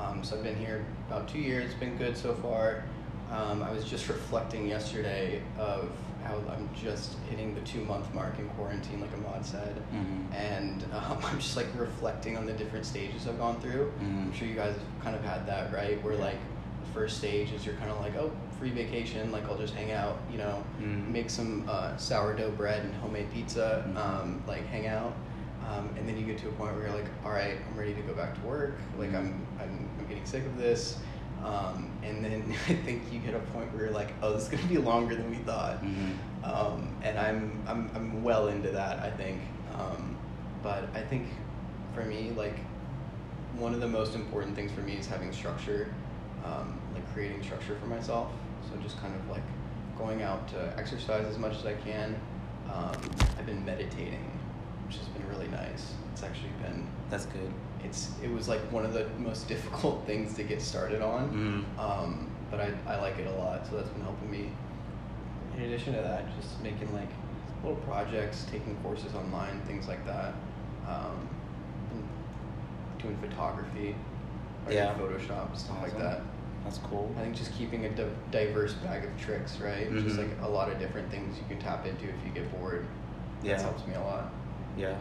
[0.00, 1.66] Um, so I've been here about two years.
[1.66, 2.84] It's been good so far.
[3.30, 5.90] Um, I was just reflecting yesterday of
[6.24, 10.34] how I'm just hitting the two month mark in quarantine, like Ahmad said, Mhm.
[10.34, 13.92] and um, I'm just like reflecting on the different stages I've gone through.
[14.00, 14.22] Mhm.
[14.26, 16.02] I'm sure you guys have kind of had that, right?
[16.02, 16.38] Where like
[16.82, 19.92] the first stage is you're kind of like, oh, free vacation, like I'll just hang
[19.92, 21.08] out, you know, Mhm.
[21.10, 23.96] make some uh, sourdough bread and homemade pizza, Mhm.
[23.96, 25.12] um, like hang out.
[25.68, 27.94] Um, and then you get to a point where you're like, all right, I'm ready
[27.94, 28.78] to go back to work.
[28.98, 29.16] Like Mhm.
[29.18, 30.98] I'm, I'm, I'm getting sick of this.
[31.42, 34.48] Um, and then I think you hit a point where you're like, oh, this is
[34.48, 35.82] gonna be longer than we thought.
[35.84, 36.14] Mhm.
[36.44, 39.40] Um, and I'm, I'm, I'm well into that, I think.
[39.78, 40.16] Um,
[40.62, 41.28] but I think
[41.94, 42.56] for me, like,
[43.56, 45.92] one of the most important things for me is having structure,
[46.44, 48.30] um, like creating structure for myself.
[48.68, 49.42] So just kind of like
[49.96, 52.16] going out to exercise as much as I can.
[52.72, 52.96] Um,
[53.38, 54.28] I've been meditating,
[54.86, 55.92] which has been really nice.
[56.12, 57.50] It's actually been, That's good.
[57.82, 61.64] it's, it was like one of the most difficult things to get started on.
[61.76, 61.80] Mhm.
[61.80, 64.50] Um, but I, I like it a lot, so that's been helping me.
[65.56, 67.08] In addition to that, just making like
[67.62, 70.34] little projects, taking courses online, things like that.
[70.86, 71.28] Um,
[73.00, 73.94] doing photography,
[74.68, 74.94] Yeah.
[74.94, 76.22] Photoshop, stuff like that.
[76.64, 77.14] That's cool.
[77.18, 79.90] I think just keeping a di- diverse bag of tricks, right?
[79.92, 80.18] Just Mhm.
[80.18, 82.86] like a lot of different things you can tap into if you get bored.
[83.42, 83.56] Yeah.
[83.56, 84.32] That helps me a lot.
[84.76, 84.96] Yeah.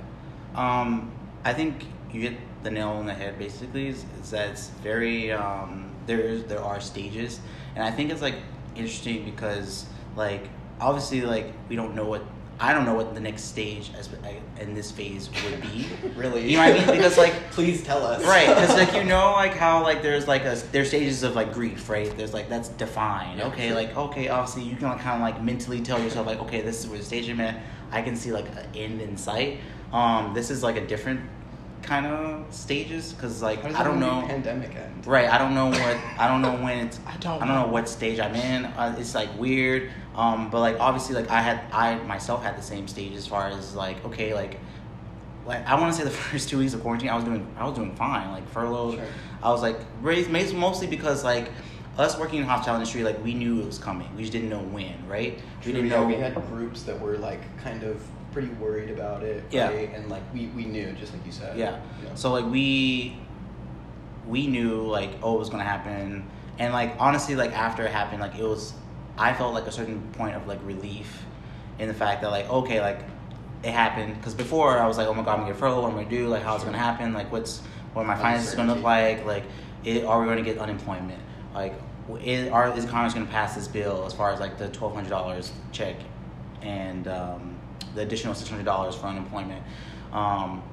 [0.56, 1.12] Um,
[1.44, 3.38] I think you hit the nail on the head.
[3.40, 7.40] Basically, is, is that it's very um, there there are stages,
[7.76, 8.36] and I think it's like
[8.76, 12.24] interesting because like obviously like we don't know what
[12.60, 14.10] I don't know what the next stage as
[14.60, 15.88] in this phase would be.
[16.16, 16.50] Really?
[16.50, 16.96] You know what I mean?
[16.96, 18.24] Because like please tell us.
[18.24, 21.54] right because like you know like how like there's like a there's stages of like
[21.54, 25.22] grief right there's like that's defined okay like okay obviously you can like, kind of
[25.22, 27.60] like mentally tell yourself like okay this is where the stage i'm at
[27.94, 29.60] i can see like an end in sight
[29.92, 31.22] um this is like a different
[31.82, 35.06] kind of stages because like i don't know Pandemic end.
[35.06, 37.68] right i don't know what i don't know when it's I don't i don't know
[37.68, 41.62] what stage i'm in uh, it's like weird um but like obviously like i had
[41.74, 44.60] i myself had the same stage as far as like okay like
[45.46, 47.66] like I want to say the first two weeks of quarantine, I was doing I
[47.66, 48.32] was doing fine.
[48.32, 49.06] Like furloughed, Sure.
[49.42, 51.52] I was like raised mostly because like
[51.98, 54.10] us working in the hospitality industry, like we knew it was coming.
[54.16, 55.38] We just didn't know when, right?
[55.62, 56.08] True, we didn't yeah, know.
[56.08, 59.44] we had groups that were like kind of pretty worried about it.
[59.52, 59.70] Yeah.
[59.70, 59.94] Right?
[59.94, 61.58] And like we, we knew, just like you said.
[61.58, 61.72] Yeah.
[61.72, 62.16] Know?
[62.16, 63.18] So like we
[64.28, 66.26] we knew like oh it was gonna happen,
[66.60, 68.74] and like honestly like after it happened like it was
[69.18, 71.24] I felt like a certain point of like relief
[71.80, 73.00] in the fact that like okay like
[73.64, 75.92] it happened because before I was like oh my god I'm gonna get furloughed what
[75.92, 77.60] am I gonna do like how's it gonna happen like what's
[77.94, 79.44] what are my finances gonna look like like
[79.84, 81.20] it, are we gonna get unemployment
[81.54, 81.74] like
[82.22, 85.10] is, are, is Congress gonna pass this bill as far as like the twelve hundred
[85.10, 85.96] dollars check
[86.62, 87.58] and um,
[87.96, 89.63] the additional six hundred dollars for unemployment.
[90.12, 90.63] Um,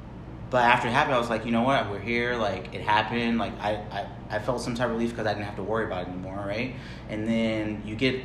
[0.50, 1.88] but after it happened, I was like, you know what?
[1.90, 2.34] We're here.
[2.34, 3.38] Like it happened.
[3.38, 5.84] Like I, I, I felt some type of relief because I didn't have to worry
[5.84, 6.74] about it anymore, right?
[7.08, 8.20] And then you get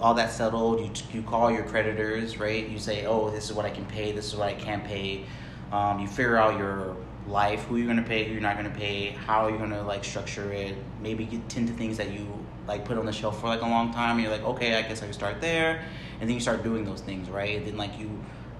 [0.00, 0.80] all that settled.
[0.80, 2.68] You you call your creditors, right?
[2.68, 4.12] You say, oh, this is what I can pay.
[4.12, 5.24] This is what I can't pay.
[5.72, 9.10] Um, you figure out your life, who you're gonna pay, who you're not gonna pay,
[9.10, 10.76] how you're gonna like structure it.
[11.00, 12.26] Maybe get tend to things that you
[12.66, 14.16] like put on the shelf for like a long time.
[14.16, 15.84] And you're like, okay, I guess I can start there,
[16.20, 17.56] and then you start doing those things, right?
[17.56, 18.10] And then like you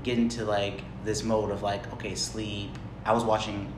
[0.03, 2.71] get into like this mode of like, okay, sleep.
[3.05, 3.73] I was watching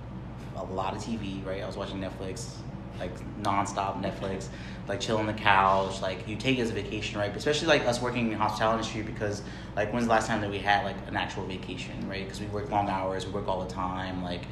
[0.56, 1.62] a lot of TV, right?
[1.62, 2.50] I was watching Netflix,
[2.98, 4.48] like nonstop Netflix,
[4.86, 6.00] like chill on the couch.
[6.02, 7.30] Like you take it as a vacation, right?
[7.30, 9.42] But especially like us working in the hospitality industry because
[9.76, 12.24] like when's the last time that we had like an actual vacation, right?
[12.24, 14.42] Because we work long hours, we work all the time, like,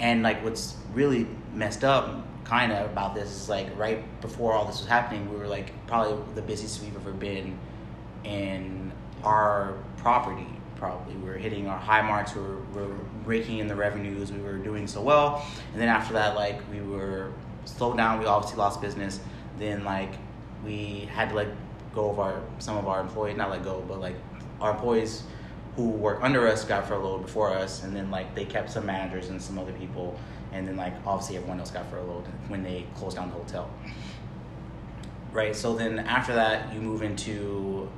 [0.00, 4.64] and like what's really messed up kind of about this is like right before all
[4.64, 7.56] this was happening, we were like probably the busiest we've ever been
[8.24, 8.90] in
[9.22, 11.14] our property probably.
[11.16, 14.40] We were hitting our high marks we were, we were raking in the revenues we
[14.40, 15.46] were doing so well.
[15.72, 17.32] And then after that like we were
[17.66, 19.20] slowed down we obviously lost business.
[19.58, 20.14] Then like
[20.64, 21.48] we had to like
[21.94, 24.16] go of our some of our employees not let go but like
[24.60, 25.24] our employees
[25.76, 29.28] who work under us got furloughed before us, and then like they kept some managers
[29.28, 30.18] and some other people,
[30.52, 33.70] and then like obviously everyone else got furloughed when they closed down the hotel.
[35.32, 35.54] Right.
[35.54, 37.88] So then after that, you move into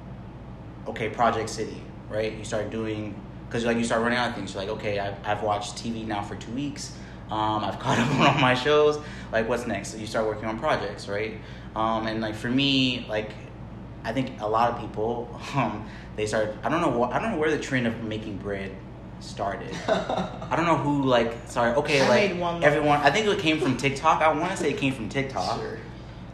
[0.86, 1.80] okay, Project City.
[2.08, 2.36] Right.
[2.36, 3.14] You start doing
[3.48, 4.54] because like you start running out of things.
[4.54, 6.96] You're like, okay, I've, I've watched TV now for two weeks.
[7.30, 8.98] Um, I've caught up on all my shows.
[9.30, 9.90] Like, what's next?
[9.90, 11.38] So you start working on projects, right?
[11.74, 13.30] Um, and like for me, like
[14.04, 16.54] I think a lot of people, um, they start.
[16.62, 17.12] I don't know what.
[17.12, 18.74] I don't know where the trend of making bread
[19.20, 19.74] started.
[19.88, 21.36] I don't know who like.
[21.46, 21.74] Sorry.
[21.74, 23.00] Okay, I like one everyone.
[23.00, 24.22] I think it came from TikTok.
[24.22, 25.60] I want to say it came from TikTok.
[25.60, 25.78] Sure.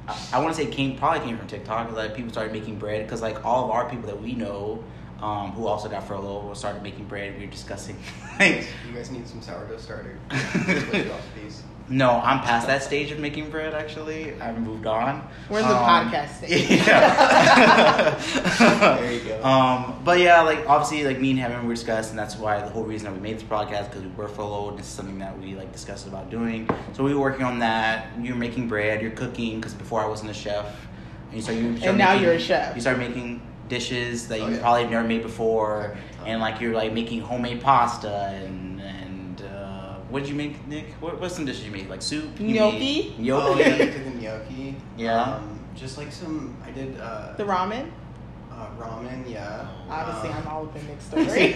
[0.09, 1.93] I, I want to say it came probably came from TikTok.
[1.93, 4.83] Like people started making bread because like all of our people that we know.
[5.21, 7.37] Um, who also got furloughed started making bread.
[7.39, 7.97] We were discussing
[8.39, 10.17] like You guys need some sourdough starter.
[10.31, 11.63] Switch it off these.
[11.91, 13.73] No, I'm past that stage of making bread.
[13.75, 15.27] Actually, I've moved on.
[15.49, 16.71] We're in the Um, podcast stage.
[16.87, 18.15] Yeah.
[19.01, 19.41] There you go.
[19.49, 22.69] Um, but yeah, like obviously, like me and Heaven we discussed, and that's why the
[22.69, 24.71] whole reason that we made this podcast because we were furloughed.
[24.71, 26.69] And this is something that we like discussed about doing.
[26.93, 28.09] So we were working on that.
[28.21, 29.01] You're making bread.
[29.01, 30.67] You're cooking because before I wasn't a chef.
[31.29, 32.75] And, you start, you start And now making- you're a chef.
[32.75, 34.61] You start making dishes that Oh, you yeah.
[34.61, 38.11] probably have never made before, and like you're like making homemade pasta
[38.43, 40.87] and and uh, what did you make, Nick?
[41.01, 41.89] What what's some dishes you made?
[41.89, 42.39] Like soup?
[42.41, 43.15] You Gnocchi?
[43.19, 43.61] made- Oh, Gnocchi.
[43.61, 44.77] yeah, I did the gnocchi.
[44.97, 45.23] Yeah.
[45.23, 47.91] Um, just like some, I did uh, the ramen.
[48.51, 49.31] uh, ramen.
[49.31, 49.69] Yeah.
[49.89, 51.55] Obviously, Um, I'm all up in Nick's story.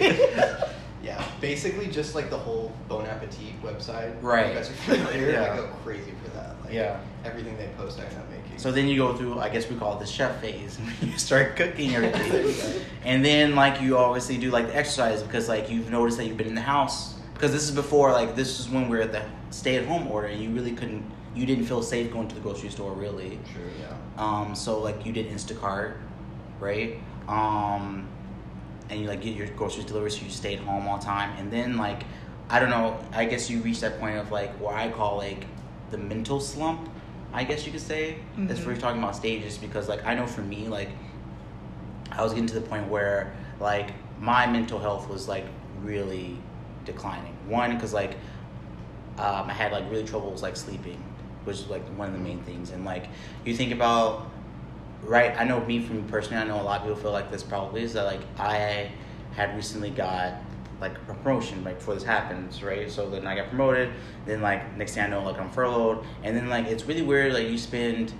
[1.03, 4.15] Yeah, basically just like the whole Bon Appetit website.
[4.21, 4.47] Right.
[4.47, 5.31] You guys are familiar.
[5.33, 5.51] Yeah.
[5.51, 6.55] I go crazy for that.
[6.63, 6.97] Like, Yeah.
[7.25, 8.32] Everything they post, I end up making.
[8.57, 10.77] So then you go through, I guess we call it the chef phase.
[11.01, 15.49] And you start cooking everything, and then like you obviously do like the exercise because
[15.49, 18.59] like you've noticed that you've been in the house because this is before like this
[18.59, 21.03] is when we're at the stay-at-home order and you really couldn't,
[21.35, 23.37] you didn't feel safe going to the grocery store really.
[23.51, 23.63] True.
[23.79, 23.97] Yeah.
[24.17, 25.97] Um, so like you did Instacart,
[26.59, 26.97] right?
[27.27, 28.07] Um,
[28.89, 31.35] and you like get your groceries delivered, so you stayed home all the time.
[31.37, 32.03] And then like,
[32.49, 32.99] I don't know.
[33.11, 35.45] I guess you reach that point of like what I call like
[35.91, 36.89] the mental slump.
[37.33, 38.47] I guess you could say Mhm.
[38.47, 40.89] where you're talking about stages because like I know for me like
[42.11, 45.45] I was getting to the point where like my mental health was like
[45.81, 46.37] really
[46.85, 47.35] declining.
[47.47, 48.17] One because like
[49.17, 51.01] um, I had like really troubles like sleeping,
[51.43, 52.71] which is like one of the main things.
[52.71, 53.07] And like
[53.45, 54.27] you think about,
[55.03, 55.35] right?
[55.39, 56.41] I know me from me personally.
[56.41, 58.91] I know a lot of people feel like this probably is that like I
[59.35, 60.33] had recently got
[60.83, 62.91] like a promotion like before this happens, right?
[62.91, 63.91] So then I got promoted.
[64.25, 67.33] Then like next thing I know, like I'm furloughed, and then like it's really weird.
[67.33, 68.13] Like you spend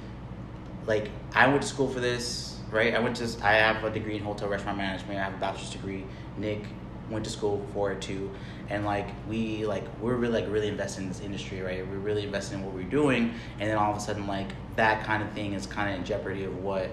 [0.88, 2.95] like I went to school for this, right?
[2.95, 5.19] I went to I have a degree in hotel restaurant management.
[5.19, 6.06] I have a bachelor's degree.
[6.38, 6.63] Nick
[7.10, 8.32] went to school for it too,
[8.69, 11.86] and like we like we're really like really invested in this industry, right?
[11.86, 15.04] We're really invested in what we're doing, and then all of a sudden like that
[15.04, 16.89] kind of thing is kind of in jeopardy of what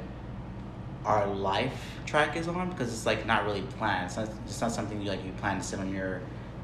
[1.05, 4.07] our life track is on because it's like not really planned.
[4.07, 6.21] It's not, it's not something you like you plan to sit on your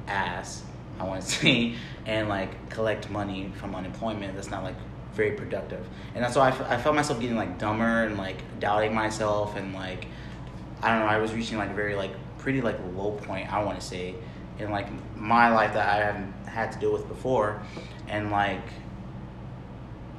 [0.06, 0.62] ass.
[0.98, 4.34] I want to say and like collect money from unemployment.
[4.34, 4.76] That's not like
[5.14, 5.86] very productive.
[6.14, 9.56] And that's why I, f- I felt myself getting like dumber and like doubting myself
[9.56, 10.06] and like
[10.82, 11.06] I don't know.
[11.06, 13.52] I was reaching like very like pretty like low point.
[13.52, 14.14] I want to say
[14.58, 17.62] in like my life that I haven't had to deal with before,
[18.08, 18.62] and like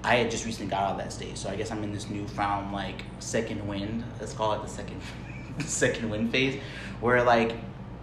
[0.08, 1.38] I had just recently got out of that stage.
[1.38, 4.06] So I guess I'm in this newfound like second wind.
[4.20, 5.02] Let's call it the second
[5.58, 6.62] the second wind phase,
[7.02, 7.56] where like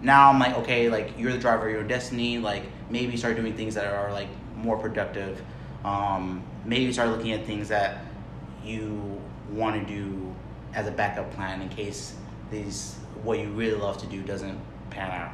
[0.02, 2.38] now I'm like okay, like you're the driver of your destiny.
[2.38, 5.42] Like maybe start doing things that are like more productive.
[5.84, 8.04] Um, maybe start looking at things that
[8.62, 10.34] you want to do
[10.74, 12.16] as a backup plan in case
[12.50, 14.58] these what you really love to do doesn't
[14.90, 15.32] pan out.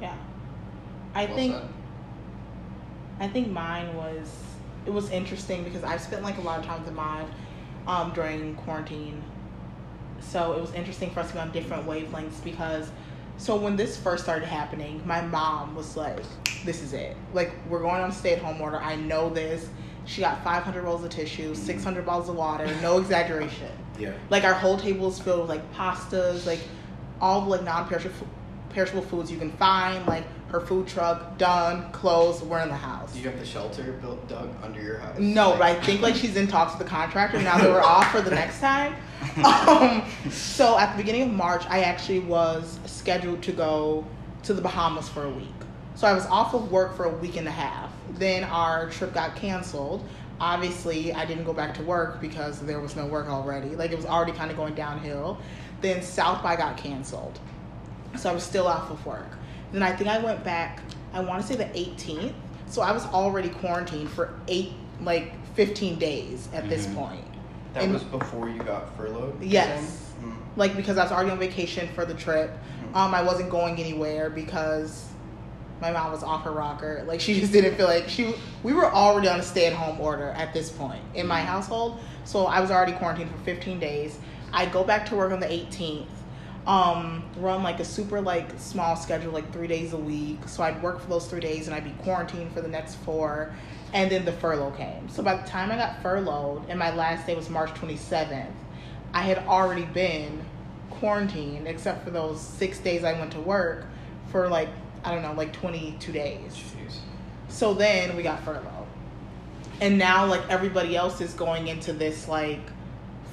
[0.00, 0.16] yeah.
[1.14, 1.68] I Well think said.
[3.20, 4.51] I think mine was
[4.86, 7.26] it was interesting because I've spent like a lot of time with mine
[7.86, 9.22] um, during quarantine.
[10.20, 12.90] So it was interesting for us to be on different wavelengths because
[13.38, 16.22] so when this first started happening, my mom was like,
[16.64, 17.16] This is it.
[17.34, 18.78] Like we're going on stay at home order.
[18.78, 19.68] I know this.
[20.04, 23.70] She got five hundred rolls of tissue, six hundred bottles of water, no exaggeration.
[23.98, 24.12] Yeah.
[24.30, 26.60] Like our whole table is filled with like pastas, like
[27.20, 28.26] all the, like non-perishable
[28.70, 30.06] perishable foods you can find.
[30.06, 32.44] Like her food truck done, closed.
[32.44, 33.14] We're in the house.
[33.14, 35.18] Do you have the shelter built dug under your house?
[35.18, 38.10] No, but I think like she's in talks with the contractor now that we're off
[38.12, 38.94] for the next time.
[39.42, 44.06] Um, so at the beginning of March, I actually was scheduled to go
[44.42, 45.48] to the Bahamas for a week.
[45.94, 47.90] So I was off of work for a week and a half.
[48.10, 50.06] Then our trip got canceled.
[50.38, 53.70] Obviously, I didn't go back to work because there was no work already.
[53.70, 55.38] Like it was already kind of going downhill.
[55.80, 57.38] Then South by got canceled.
[58.18, 59.38] So I was still off of work.
[59.72, 60.80] Then I think I went back,
[61.12, 62.34] I want to say the 18th.
[62.66, 66.94] So I was already quarantined for eight, like 15 days at this Mhm.
[66.94, 67.24] point.
[67.74, 69.42] That And- was before you got furloughed.
[69.42, 69.80] Yes.
[69.80, 69.98] saying?
[70.22, 70.36] Mm.
[70.56, 72.50] like because I was already on vacation for the trip.
[72.92, 72.96] Mhm.
[72.96, 75.06] Um, I wasn't going anywhere because
[75.80, 77.02] my mom was off her rocker.
[77.08, 78.34] Like she just didn't feel like she.
[78.62, 82.60] We were already on a stay-at-home order at this point in my household, so I
[82.60, 84.18] was already quarantined for 15 days.
[84.52, 86.06] I go back to work on the 18th.
[86.66, 90.46] Um, run like a super like small schedule, like three days a week.
[90.46, 93.54] So I'd work for those three days, and I'd be quarantined for the next four.
[93.92, 95.08] And then the furlough came.
[95.08, 98.52] So by the time I got furloughed, and my last day was March 27th,
[99.12, 100.42] I had already been
[100.88, 103.86] quarantined, except for those six days I went to work
[104.30, 104.68] for like,
[105.04, 106.52] I don't know, like 22 days.
[106.52, 106.98] Jeez.
[107.48, 108.86] So then we got furloughed.
[109.80, 112.60] And now, like, everybody else is going into this, like,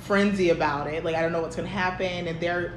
[0.02, 1.06] frenzy about it.
[1.06, 2.28] Like, I don't know what's going to happen.
[2.28, 2.74] And they're,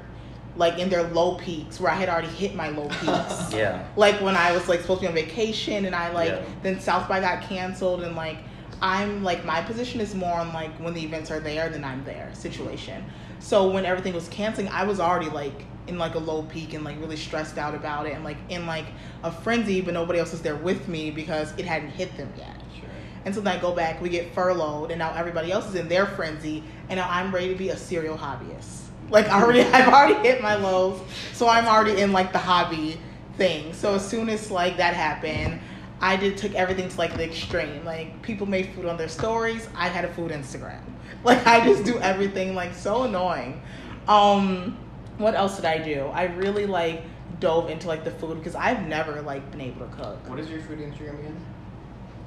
[0.56, 3.84] like, in their low peaks where I had already hit my low peaks Yeah.
[3.96, 6.44] like when I was like supposed to be on vacation and I like Yeah.
[6.62, 8.38] then South by got canceled and like
[8.82, 12.04] I'm like my position is more on like when the events are there then I'm
[12.04, 13.04] there situation.
[13.38, 16.84] So when everything was canceling, I was already like in like a low peak and
[16.84, 18.86] like really stressed out about it and like in like
[19.24, 22.60] a frenzy, but nobody else was there with me because it hadn't hit them yet.
[22.78, 22.88] Sure.
[23.24, 25.88] And so then I go back, we get furloughed, and now everybody else is in
[25.88, 28.81] their frenzy, and now I'm ready to be a serial hobbyist.
[29.12, 31.00] Like I already, I've already hit my lows,
[31.32, 32.98] so I'm already in like the hobby
[33.36, 33.72] thing.
[33.74, 35.60] So as soon as like that happened,
[36.00, 37.84] I did took everything to like the extreme.
[37.84, 40.80] Like people made food on their stories, I had a food Instagram.
[41.24, 43.62] Like I just do everything like so annoying.
[44.08, 44.76] Um,
[45.18, 46.06] what else did I do?
[46.06, 47.04] I really like
[47.38, 50.28] dove into like the food because I've never like been able to cook.
[50.28, 51.36] What is your food Instagram again?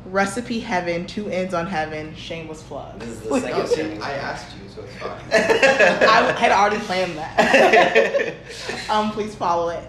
[0.05, 2.99] Recipe Heaven, two ends on heaven, shameless plug.
[2.99, 4.01] This is the Oh, second see, thing.
[4.01, 5.19] I asked you, so it's fine.
[5.33, 8.35] I had already planned that.
[8.89, 9.83] um, please follow it.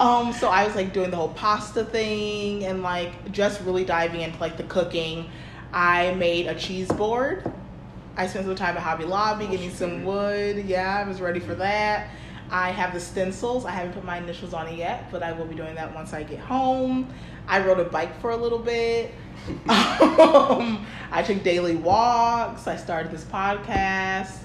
[0.00, 4.22] Um, so I was like doing the whole pasta thing and like just really diving
[4.22, 5.30] into like the cooking.
[5.72, 7.50] I made a cheese board.
[8.16, 10.64] I spent some time at Hobby Lobby getting some wood.
[10.66, 12.10] Yeah, I was ready for that.
[12.50, 13.64] I have the stencils.
[13.64, 16.12] I haven't put my initials on it yet, but I will be doing that once
[16.12, 17.12] I get home.
[17.48, 19.12] I rode a bike for a little bit.
[19.68, 22.66] um, I took daily walks.
[22.66, 24.38] I started this podcast.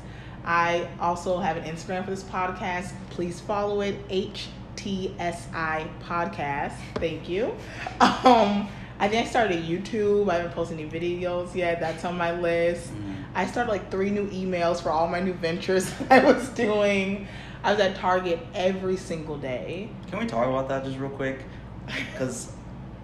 [0.43, 2.93] I also have an Instagram for this podcast.
[3.10, 6.73] Please follow it, HTSI Podcast.
[6.95, 7.53] Thank you.
[7.99, 8.67] Um,
[8.99, 10.29] I think I started YouTube.
[10.29, 11.79] I haven't posted any videos yet.
[11.79, 12.91] That's on my list.
[12.93, 13.15] Mhm.
[13.36, 17.27] I started like three new emails for all my new ventures I was doing.
[17.63, 19.89] I was at Target every single day.
[20.10, 21.43] Can we talk about that just real quick?
[21.86, 22.51] Because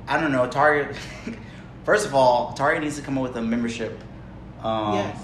[0.08, 0.96] I don't know, Target.
[1.86, 4.00] First of all, Target needs to come up with a membership
[4.62, 5.18] um, Yes.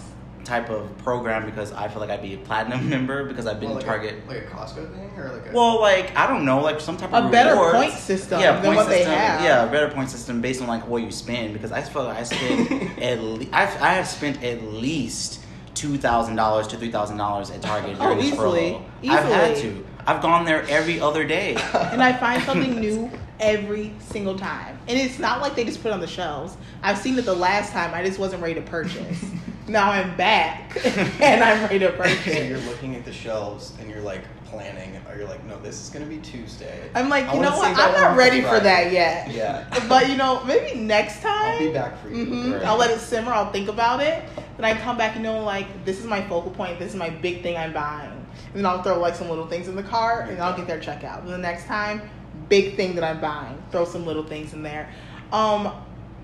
[0.43, 3.69] type of program because I feel like I'd be a platinum member because I've been
[3.69, 4.23] Well, to like Target.
[4.25, 5.53] A, like a Costco thing, or like a.
[5.53, 7.73] Well, like I don't know, like some type of A of better rewards.
[7.77, 9.13] point system yeah, than point what they system.
[9.13, 9.43] have.
[9.43, 12.17] Yeah, a better point system based on like what you spend because I feel like
[12.17, 15.41] I spend at least I've, I have spent at least
[15.75, 18.75] two thousand dollars to three thousand dollars at Target Oh, during this easily.
[19.07, 19.85] I've had to.
[20.05, 21.55] I've gone there every other day.
[21.73, 23.09] and I find something new
[23.39, 24.77] every single time.
[24.87, 26.57] And it's not like they just put it on the shelves.
[26.83, 27.93] I've seen it the last time.
[27.93, 29.23] I just wasn't ready to purchase.
[29.67, 30.77] now I'm back
[31.21, 32.49] and I'm ready to So purchase.
[32.49, 35.89] you're looking at the shelves and you're like planning, or you're like, no, this is
[35.91, 36.89] gonna be Tuesday.
[36.95, 37.77] I'm like, I you know what?
[37.77, 39.29] I'm not ready for that yet.
[39.31, 39.67] Yeah.
[39.87, 41.53] But you know, maybe next time.
[41.53, 42.25] I'll be back for you.
[42.25, 42.63] hmm Right.
[42.63, 43.31] I'll let it simmer.
[43.31, 44.23] I'll think about it.
[44.57, 46.79] Then I come back and know like this is my focal point.
[46.79, 48.09] This is my big thing I'm buying.
[48.09, 50.79] And then I'll throw like some little things in the cart and I'll get their
[50.79, 51.19] checkout.
[51.19, 52.01] And the next time,
[52.49, 53.61] big thing that I'm buying.
[53.71, 54.91] Throw some little things in there.
[55.31, 55.71] Um,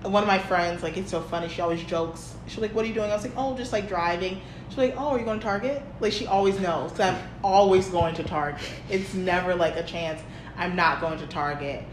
[0.02, 1.48] one of my friends like it's so funny.
[1.48, 2.34] She always jokes.
[2.46, 4.94] She's like, "What are you doing?" I was like, "Oh, just like driving." She's like,
[4.96, 6.94] "Oh, are you going to Target?" Like she always knows.
[6.96, 8.60] So I'm always going to Target.
[8.90, 10.20] It's never like a chance
[10.56, 11.84] I'm not going to Target.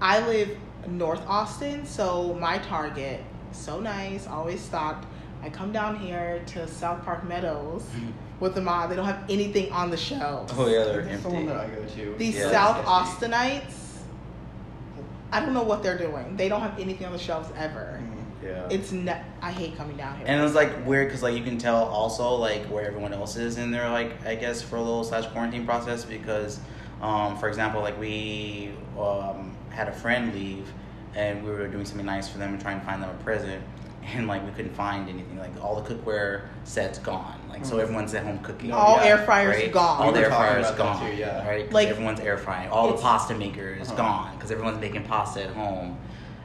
[0.00, 0.56] I live
[0.88, 3.20] North Austin, so my Target
[3.52, 5.06] so nice, always stocked.
[5.42, 7.84] I come down here to Southpark Meadows
[8.40, 8.88] with the mom.
[8.90, 10.52] They don't have anything on the shelves.
[10.56, 11.44] Oh yeah, they're That's the empty.
[11.44, 12.14] one that I go to.
[12.18, 12.50] These Yeah.
[12.50, 13.62] South Austinites,
[15.32, 16.36] I don't know what they're doing.
[16.36, 18.00] They don't have anything on the shelves ever.
[18.02, 18.12] Mhm.
[18.44, 18.68] Yeah.
[18.70, 20.26] It's ne- I hate coming down here.
[20.28, 23.36] And it was like weird because like you can tell also like where everyone else
[23.36, 26.60] is in their like I guess for a little slash quarantine process because,
[27.02, 30.68] um, for example, like we um, had a friend leave
[31.14, 33.62] and we were doing something nice for them and trying to find them a present
[34.14, 37.82] and like we couldn't find anything like all the cookware sets gone like so Mhm.
[37.82, 39.72] everyone's at home cooking All yeah, air fryers right?
[39.72, 40.02] gone.
[40.02, 41.46] all We air fryers gone too, yeah.
[41.46, 43.96] right Like, everyone's air frying all the pasta makers Uh-huh.
[43.96, 45.98] gone because everyone's making pasta at home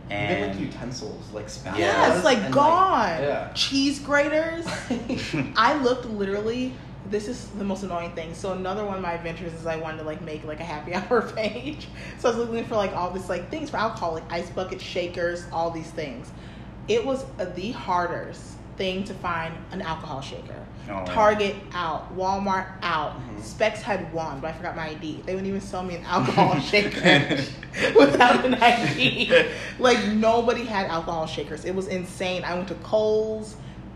[0.09, 1.78] and Even like utensils, like spatulas.
[1.78, 2.07] Yeah.
[2.16, 3.22] Yes, like and, gone.
[3.22, 3.47] yeah.
[3.53, 4.66] Cheese graters.
[5.55, 6.74] I looked literally.
[7.09, 8.34] This is the most annoying thing.
[8.34, 10.93] So another one of my adventures is I wanted to like make like a happy
[10.95, 11.88] hour page.
[12.20, 14.82] So I was looking for like all this like things for alcohol, like ice bucket
[14.82, 16.30] shakers, all these things.
[16.88, 17.25] It was
[17.55, 18.41] the hardest
[18.77, 20.55] thing to find an alcohol shaker.
[20.89, 21.05] Oh.
[21.05, 23.15] Target out, Walmart out.
[23.15, 23.43] Mhm.
[23.43, 25.21] Spec's had one, but I forgot my ID.
[25.25, 27.38] They wouldn't even sell me an alcohol shaker
[27.97, 29.32] without an ID.
[29.79, 31.65] Like nobody had alcohol shakers.
[31.65, 32.43] It was insane.
[32.43, 33.55] I went to Kohl's,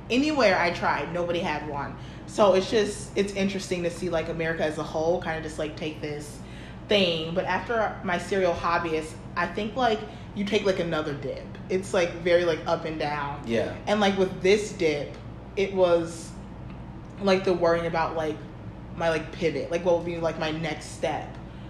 [0.09, 1.95] anywhere I tried, nobody had one.
[2.27, 5.59] So it's just it's interesting to see like America as a whole kind of just
[5.59, 6.39] like take this
[6.88, 7.33] thing.
[7.36, 9.99] But after my serial hobbyist, I think like
[10.36, 11.45] you take like another dip.
[11.69, 13.41] It's like very like up and down.
[13.45, 13.75] Yeah.
[13.88, 15.15] And like with this dip,
[15.55, 16.31] it was
[17.21, 18.38] like the worrying about like
[18.97, 21.27] my like pivot, like what would be like my next step.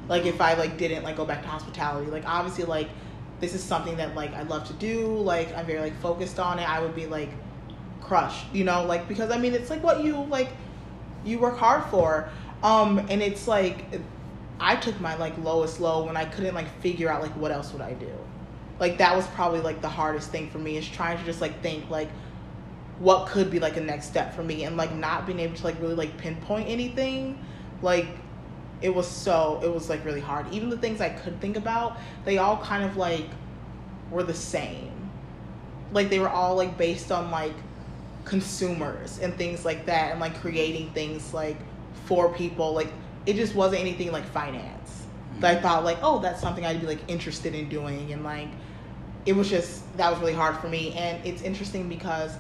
[0.07, 2.89] Like if I like didn't like go back to hospitality, like obviously like
[3.39, 6.59] this is something that like I love to do, like I'm very like focused on
[6.59, 6.67] it.
[6.67, 7.29] I would be like
[8.01, 10.49] crushed, you know, like because I mean it's like what you like
[11.23, 12.29] you work hard for.
[12.63, 13.85] Um and it's like
[14.59, 17.71] I took my like lowest low when I couldn't like figure out like what else
[17.73, 18.11] would I do.
[18.79, 21.61] Like that was probably like the hardest thing for me is trying to just like
[21.61, 22.09] think like
[22.99, 25.63] what could be like a next step for me and like not being able to
[25.63, 27.39] like really like pinpoint anything.
[27.81, 28.07] Like
[28.81, 30.51] it was so it was like really hard.
[30.53, 33.27] Even the things i could think about they all kind of like
[34.11, 34.91] were the same.
[35.91, 37.53] Like they were all like based on like
[38.25, 41.57] consumers and things like that and like creating things like
[42.05, 42.73] for people.
[42.73, 42.91] Like
[43.25, 44.74] it just wasn't anything like finance
[45.43, 48.11] i thought like oh that's something i'd be like interested in doing.
[48.13, 48.49] And like
[49.25, 50.93] it was just that was really hard for me.
[50.93, 52.37] And it's interesting because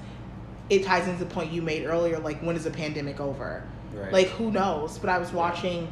[0.69, 3.63] it ties into the point you made earlier like when is the pandemic over?
[3.93, 4.11] Right.
[4.11, 4.97] like who knows?
[4.97, 5.91] But i was watching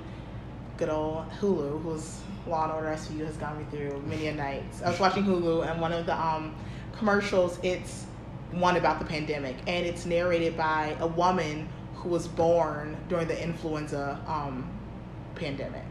[0.78, 4.82] good old hulu who's law and order svu has gotten me through many a nights.
[4.82, 6.56] I was watching hulu and one of the um
[6.97, 8.06] commercials it's
[8.51, 9.56] one about the pandemic.
[9.68, 14.70] And it's narrated by a woman who was born during the influenza um
[15.36, 15.84] pandemic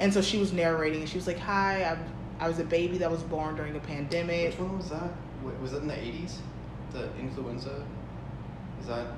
[0.00, 1.98] and so she was narrating and she was like hi i'm
[2.40, 4.50] I was a baby that was born during a pandemic.
[4.50, 5.10] Which one was that?
[5.42, 6.36] Wa- Was that in the 80s?
[6.92, 7.84] The influenza?
[8.80, 9.08] Is that.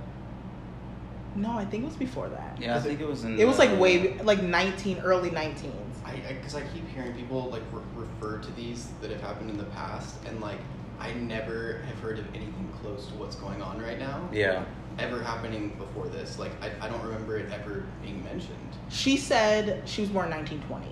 [1.37, 2.57] No, I think it was before that.
[2.59, 3.39] yeah, I think it was in.
[3.39, 5.71] It was like way like 19 early 19s.
[6.05, 9.59] I because I, keep hearing people like re- refer to these that have happened in
[9.59, 10.59] the past, and like
[10.99, 14.65] I never have heard of anything close to what's going on right now Yeah.
[15.01, 16.39] Ever happening before this.
[16.39, 18.57] Like I, I don't remember it ever being mentioned.
[18.89, 20.87] She said she was born in 1920.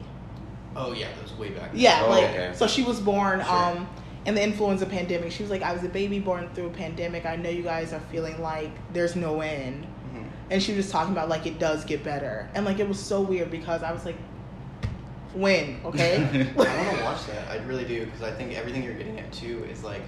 [0.77, 1.73] Oh yeah, that was way back.
[1.73, 1.81] then.
[1.81, 2.53] Yeah, Oh, like okay.
[2.55, 3.51] so she was born Sure.
[3.53, 3.89] um
[4.27, 5.33] in the influenza pandemic.
[5.33, 7.27] She was like I was a baby born through a pandemic.
[7.27, 9.87] I know you guys are feeling like there's no end.
[10.15, 10.25] Mhm.
[10.51, 12.49] And she was just talking about like it does get better.
[12.55, 14.17] And like it was so weird because I was like
[15.35, 16.17] when, okay?
[16.59, 17.49] I want to watch that.
[17.51, 20.03] I really do because I think everything you're getting at too is like,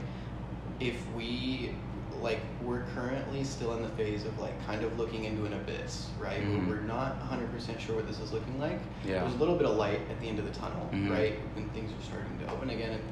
[0.80, 1.74] if we
[2.22, 6.08] like we're currently still in the phase of like kind of looking into an abyss,
[6.18, 6.42] right?
[6.42, 6.68] Mhm.
[6.68, 8.78] We're not 100% sure what this is looking like.
[9.04, 9.20] Yeah.
[9.20, 11.10] There's a little bit of light at the end of the tunnel, Mhm.
[11.10, 11.38] right?
[11.54, 13.02] When things are starting to open again and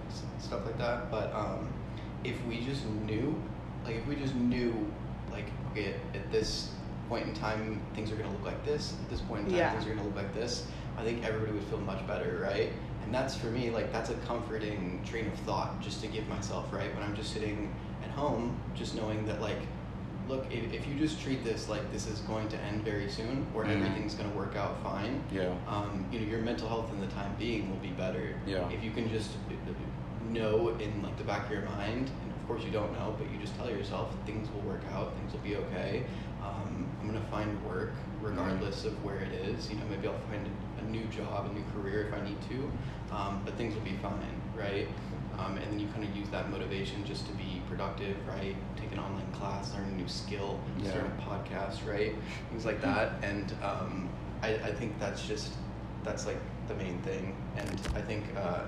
[0.42, 1.10] stuff like that.
[1.10, 1.68] But um,
[2.24, 3.40] if we just knew,
[3.84, 4.74] like if we just knew,
[5.32, 6.72] like okay, at, at this
[7.08, 8.94] point in time things are gonna look like this.
[9.02, 9.70] At this point in time Yeah.
[9.72, 10.66] things are gonna look like this.
[10.98, 12.72] I think everybody would feel much better, right?
[13.04, 16.70] And that's for me, like that's a comforting train of thought just to give myself,
[16.72, 16.92] right?
[16.94, 17.72] When I'm just sitting
[18.02, 19.58] at home, just knowing that like,
[20.28, 23.46] look, if, if you just treat this like this is going to end very soon,
[23.54, 23.76] or Mhm.
[23.76, 25.54] everything's gonna work out fine, Yeah.
[25.66, 28.34] um, you know, your mental health in the time being will be better.
[28.46, 28.68] Yeah.
[28.68, 32.46] If you can just uh, know in like the back of your mind, and of
[32.46, 35.40] course you don't know, but you just tell yourself things will work out, things will
[35.40, 36.04] be okay.
[36.42, 39.70] Um, I'm gonna find work regardless of where it is.
[39.70, 42.36] You know, maybe I'll find a, a new job, a new career if I need
[42.50, 42.70] to,
[43.16, 44.88] um, but things will be fine, right?
[45.38, 48.56] Um, and then you kind of use that motivation just to be productive, right?
[48.76, 50.90] Take an online class, learn a new skill, Yeah.
[50.90, 52.12] start a podcast, right?
[52.50, 53.12] Things like that.
[53.22, 54.08] And um,
[54.42, 55.52] I, I think that's just
[56.02, 57.36] that's like the main thing.
[57.56, 58.62] And I think uh,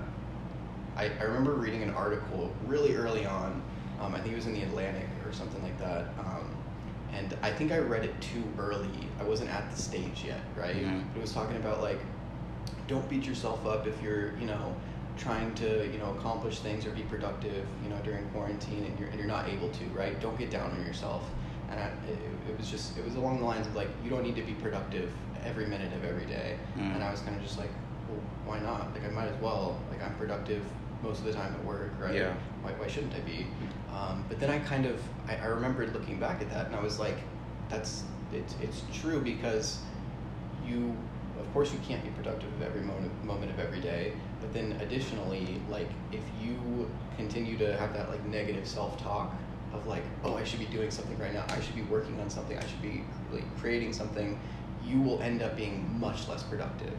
[0.95, 3.61] I, I remember reading an article really early on.
[3.99, 6.07] Um, I think it was in the Atlantic or something like that.
[6.19, 6.55] Um,
[7.13, 8.89] and I think I read it too early.
[9.19, 10.75] I wasn't at the stage yet, right?
[10.75, 11.03] Mhm.
[11.15, 11.99] It was talking about like,
[12.87, 14.73] don't beat yourself up if you're, you know,
[15.17, 19.09] trying to, you know, accomplish things or be productive, you know, during quarantine and you're,
[19.09, 20.19] and you're not able to, right?
[20.19, 21.23] Don't get down on yourself.
[21.69, 22.17] And I, it,
[22.49, 24.53] it was just, it was along the lines of like, you don't need to be
[24.53, 25.11] productive
[25.45, 26.57] every minute of every day.
[26.77, 26.95] Mm.
[26.95, 27.69] And I was kind of just like,
[28.09, 28.93] well, why not?
[28.93, 29.79] Like, I might as well.
[29.89, 30.63] Like, I'm productive
[31.01, 32.13] most of the time at work, right?
[32.15, 32.33] Yeah.
[32.61, 33.47] Why, why shouldn't I be?
[33.93, 36.81] Um, but then I kind of, I, I remembered looking back at that and I
[36.81, 37.17] was like,
[37.69, 38.03] that's,
[38.33, 39.79] it's, it's true because
[40.65, 40.95] you,
[41.39, 44.13] of course, you can't be productive every moment, moment of every day.
[44.41, 49.33] But then additionally, like, if you continue to have that, like, negative self-talk
[49.73, 51.45] of like, oh, I should be doing something right now.
[51.47, 52.57] I should be working on something.
[52.57, 54.37] I should be like creating something.
[54.85, 56.93] You will end up being much less productive,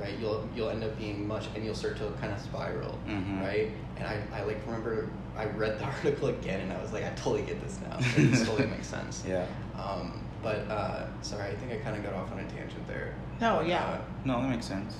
[0.00, 0.14] right?
[0.18, 3.42] You'll you'll end up being much, and you'll start to kind of spiral, Mhm.
[3.42, 3.70] right?
[3.98, 7.10] And I, I like remember I read the article again and I was like, I
[7.10, 7.96] totally get this now.
[7.96, 9.22] Like, this totally makes sense.
[9.28, 9.44] Yeah.
[9.78, 13.14] Um, but uh, sorry, I think I kind of got off on a tangent there.
[13.38, 13.84] No, yeah.
[13.84, 14.96] uh, No, that makes sense.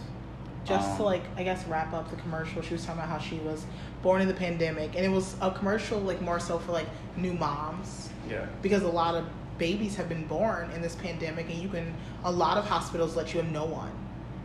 [0.65, 3.19] Just Um, to like I guess wrap up the commercial, she was talking about how
[3.19, 3.67] she was
[4.03, 7.35] born in the pandemic, and it was a commercial like more so for like new
[7.35, 8.47] moms yeah.
[8.63, 9.25] because a lot of
[9.59, 11.95] babies have been born in this pandemic, and you can
[12.25, 13.93] a lot of hospitals let you have no one,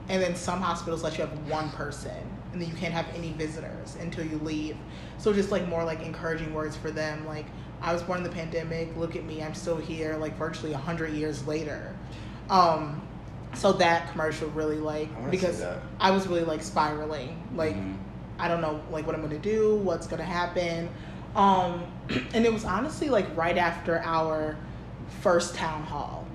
[0.09, 2.11] and then some hospitals let you have one person,
[2.51, 4.77] and then you can't have any visitors until you leave.
[5.17, 7.45] So just like more like encouraging words for them, like
[7.81, 8.95] I was born in the pandemic.
[8.97, 11.95] Look at me, I'm still here, like virtually a hundred years later.
[12.49, 13.01] Um,
[13.53, 15.63] so that commercial really like I because.
[15.99, 17.75] I was really like spiraling, like.
[17.75, 17.97] Mhm.
[18.41, 20.87] I don't know like what I'm gonna do, what's gonna happen.
[21.35, 21.83] Um,
[22.33, 24.55] and it was honestly like right after our
[25.19, 26.25] first town hall.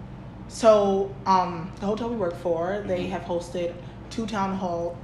[0.49, 3.11] So um, the hotel we work for, they Mhm.
[3.11, 3.73] have hosted
[4.11, 4.99] two town hall,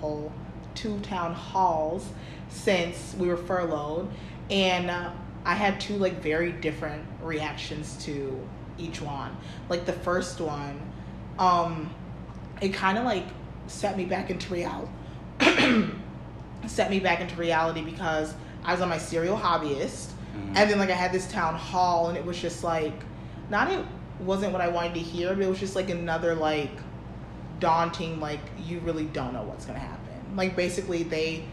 [0.00, 0.32] hall,
[0.74, 2.08] two town halls
[2.48, 4.08] since we were furloughed,
[4.50, 5.10] and uh,
[5.44, 8.36] I had two like very different reactions to
[8.78, 9.36] each one.
[9.68, 10.80] Like the first one,
[11.38, 11.90] um,
[12.60, 13.24] it kind of like
[13.66, 14.90] set me back into reality.
[16.66, 20.56] set me back into reality because I was on my serial hobbyist, Mhm.
[20.56, 22.94] and then like I had this town hall, and it was just like,
[23.50, 23.84] not it
[24.20, 26.70] wasn't what I wanted to hear, but it was just like another like
[27.60, 30.36] daunting like you really don't know what's gonna happen.
[30.36, 31.44] Like basically they,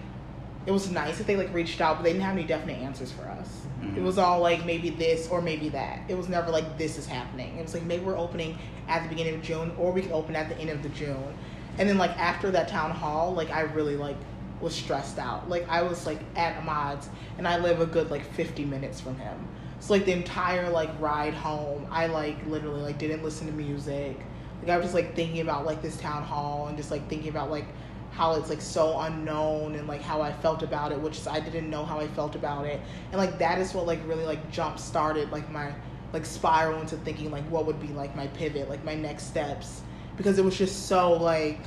[0.66, 3.12] it was nice that they like reached out, but they didn't have any definite answers
[3.12, 3.62] for us.
[3.82, 4.04] It Mhm.
[4.04, 6.02] was all like maybe this or maybe that.
[6.08, 7.58] It was never like this is happening.
[7.58, 8.58] It was like maybe we're opening
[8.88, 11.34] at the beginning of June or we can open at the end of the June.
[11.78, 14.18] And then like after that town hall, like I really like
[14.60, 15.50] was stressed out.
[15.50, 19.16] Like I was like at Ahmad's and I live a good like 50 minutes from
[19.18, 19.48] him.
[19.80, 24.20] So like the entire like ride home, I like literally like didn't listen to music.
[24.62, 27.30] Like I was just like thinking about like this town hall and just like thinking
[27.30, 27.66] about like
[28.12, 31.70] how it's like so unknown and like how I felt about it, which I didn't
[31.70, 32.82] know how I felt about it.
[33.12, 35.74] And like that is what like really like jump started like my
[36.12, 39.82] like spiral into thinking like what would be like my pivot, like my next steps.
[40.18, 41.60] Because it was just so like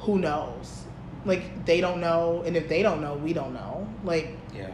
[0.00, 0.84] who knows?
[1.24, 3.86] Like they don't know and if they don't know, we don't know.
[4.04, 4.70] Like Yeah.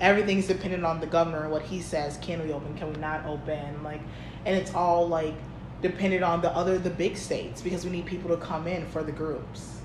[0.00, 2.18] everything's dependent on the governor and what he says.
[2.22, 2.74] Can we open?
[2.76, 3.82] Can we not open?
[3.82, 4.00] Like,
[4.46, 5.34] and it's all like
[5.82, 9.02] dependent on the other the big states because we need people to come in for
[9.02, 9.80] the groups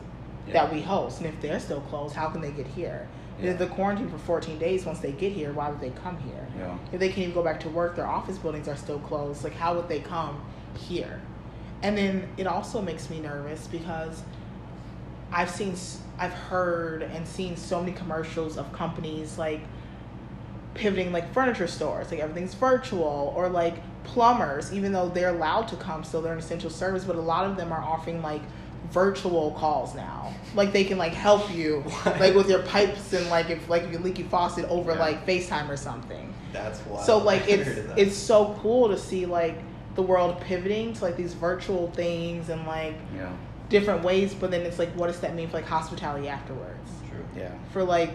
[0.50, 0.66] Yeah.
[0.66, 1.20] that we host.
[1.20, 3.08] And if they're still closed, how can they get here?
[3.42, 3.52] Yeah.
[3.52, 6.48] If the quarantine for 14 days, once they get here, why would they come here?
[6.58, 6.78] Yeah.
[6.92, 9.44] If they can't even go back to work, their office buildings are still closed.
[9.44, 10.42] Like, how would they come
[10.78, 11.22] here?
[11.82, 14.24] And then it also makes me nervous because
[15.32, 15.76] I've seen,
[16.18, 19.62] I've heard and seen so many commercials of companies like
[20.74, 25.76] pivoting like furniture stores, like everything's virtual, or like plumbers, even though they're allowed to
[25.76, 28.42] come, still they're an essential service, but a lot of them are offering like
[28.92, 30.34] virtual calls now.
[30.56, 32.20] Like they can like help you What?
[32.20, 35.00] like with your pipes and like if like if you leaky faucet over Yeah.
[35.00, 36.34] like FaceTime or something.
[36.52, 37.06] That's wild.
[37.06, 38.00] So like I it's heard of that.
[38.00, 39.56] it's so cool to see like
[39.96, 43.32] the world pivoting to like these virtual things and like Yeah.
[43.70, 46.90] different ways, but then it's like what does that mean for like hospitality afterwards?
[47.10, 47.24] true.
[47.36, 47.52] Yeah.
[47.72, 48.12] For like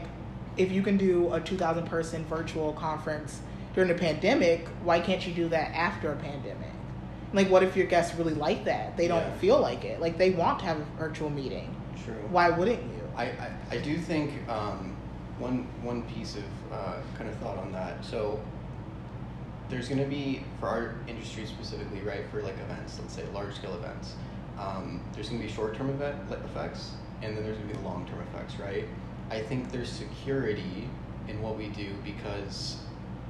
[0.56, 3.40] if you can do a 2000 person virtual conference
[3.74, 6.70] during a pandemic, why can't you do that after a pandemic?
[7.34, 8.96] Like what if your guests really like that?
[8.96, 9.34] They don't Yeah.
[9.34, 10.00] feel like it.
[10.00, 11.74] Like they want to have a virtual meeting.
[12.04, 12.14] True.
[12.30, 13.02] Why wouldn't you?
[13.16, 14.96] I, I, I do think um,
[15.38, 18.04] one one piece of uh, kind of thought on that.
[18.04, 18.40] So
[19.68, 22.22] there's going to be for our industry specifically, right?
[22.30, 24.14] For like events, let's say large scale events.
[24.58, 27.80] Um, there's going to be short term event effects, and then there's going to be
[27.80, 28.84] the long term effects, right?
[29.30, 30.88] I think there's security
[31.26, 32.76] in what we do because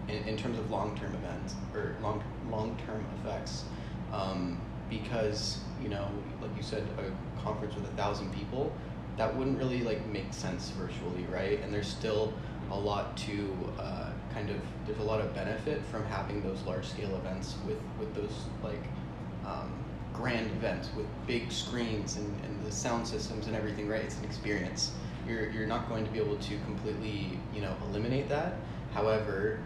[0.09, 3.65] in, in terms of long term events or long long term effects,
[4.15, 6.09] um, because you know,
[6.41, 8.73] like you said, a conference with a thousand people,
[9.17, 11.61] that wouldn't really like make sense virtually, right?
[11.63, 12.33] And there's still
[12.71, 14.57] a lot to uh, kind of
[14.87, 18.83] there's a lot of benefit from having those large scale events with with those like
[19.47, 19.73] um,
[20.13, 24.03] grand events with big screens and, and the sound systems and everything, right?
[24.03, 24.93] It's an experience.
[25.29, 28.55] You're you're not going to be able to completely you know eliminate that.
[28.93, 29.59] However,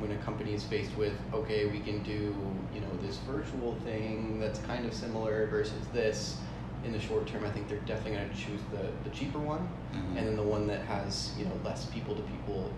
[0.00, 2.34] when a company is faced with okay we can do
[2.74, 6.36] you know this virtual thing that's kind of similar versus this
[6.84, 9.68] in the short term i think they're definitely going to choose the, the cheaper one
[9.92, 10.16] Mhm.
[10.18, 12.72] and then the one that has you know less people to people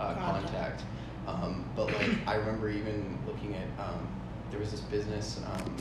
[0.00, 0.44] uh, Contact.
[0.52, 0.82] contact
[1.26, 4.06] um, but like i remember even looking at um,
[4.50, 5.76] there was this business um,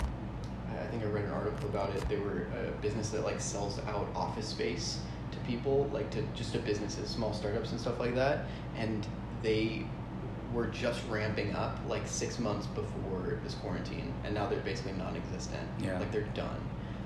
[0.70, 3.42] I- i think i read an article about it they were a business that like
[3.42, 5.00] sells out office space
[5.32, 8.46] to people like to just to businesses small startups and stuff like that
[8.78, 9.06] and
[9.44, 9.86] they
[10.56, 15.68] were just ramping up like six months before this quarantine, and now they're basically non-existent.
[15.84, 16.00] Yeah.
[16.00, 16.58] Like they're done.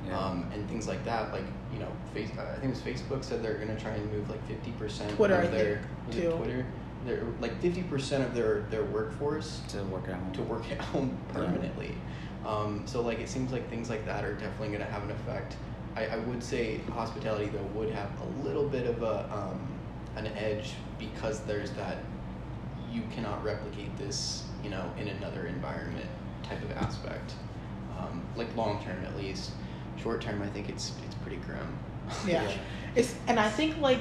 [0.08, 0.18] Yeah.
[0.18, 1.34] um, and things like that.
[1.34, 1.44] Like
[1.74, 4.46] you know, face, I think it was Facebook said they're gonna try and move like
[4.48, 6.32] fifty percent of their think, was it too.
[6.38, 6.66] Twitter.
[7.06, 10.32] They're like fifty percent of their their workforce to work at home.
[10.34, 11.34] to work at home Yeah.
[11.34, 11.96] permanently.
[12.46, 15.12] Um, so like it seems like things like that are definitely going to have an
[15.12, 15.58] effect.
[15.96, 19.60] I, I would say hospitality though would have a little bit of a um,
[20.16, 21.98] an edge because there's that
[22.92, 26.10] you cannot replicate this you know in another environment
[26.44, 27.34] type of aspect.
[27.98, 29.52] Um, like long term at least.
[30.02, 31.78] Short term I think it's it's pretty grim.
[32.28, 32.44] Yeah.
[32.50, 32.58] Yeah.
[32.96, 34.00] It's and I think like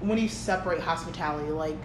[0.00, 1.76] when you separate hospitality, like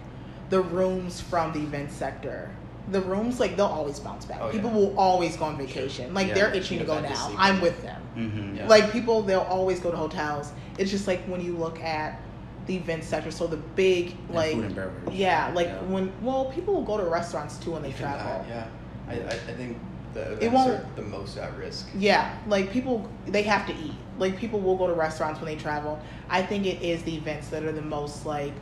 [0.50, 2.50] the rooms from the event sector,
[2.90, 4.38] the rooms like they'll always bounce back.
[4.40, 4.52] Oh, yeah.
[4.52, 6.12] People will always go on vacation.
[6.12, 6.34] Like Yeah.
[6.34, 7.08] they're itching to go now.
[7.08, 8.02] just I'm with them.
[8.16, 8.56] Mm-hmm.
[8.56, 8.66] Yeah.
[8.66, 10.52] Like people, they'll always go to hotels.
[10.78, 12.20] It's just like when you look at
[12.66, 15.14] the event sector, so the big like food and beverage.
[15.14, 15.80] yeah, like Yeah.
[15.82, 18.44] when well people will go to restaurants too when they Even travel.
[18.44, 18.66] that, yeah.
[19.08, 19.78] I, I, I think
[20.14, 21.88] the It won't- are the most at risk.
[21.96, 23.94] Yeah, like people, they have to eat.
[24.18, 25.98] Like people will go to restaurants when they travel.
[26.28, 28.52] I think it is the events that are the most like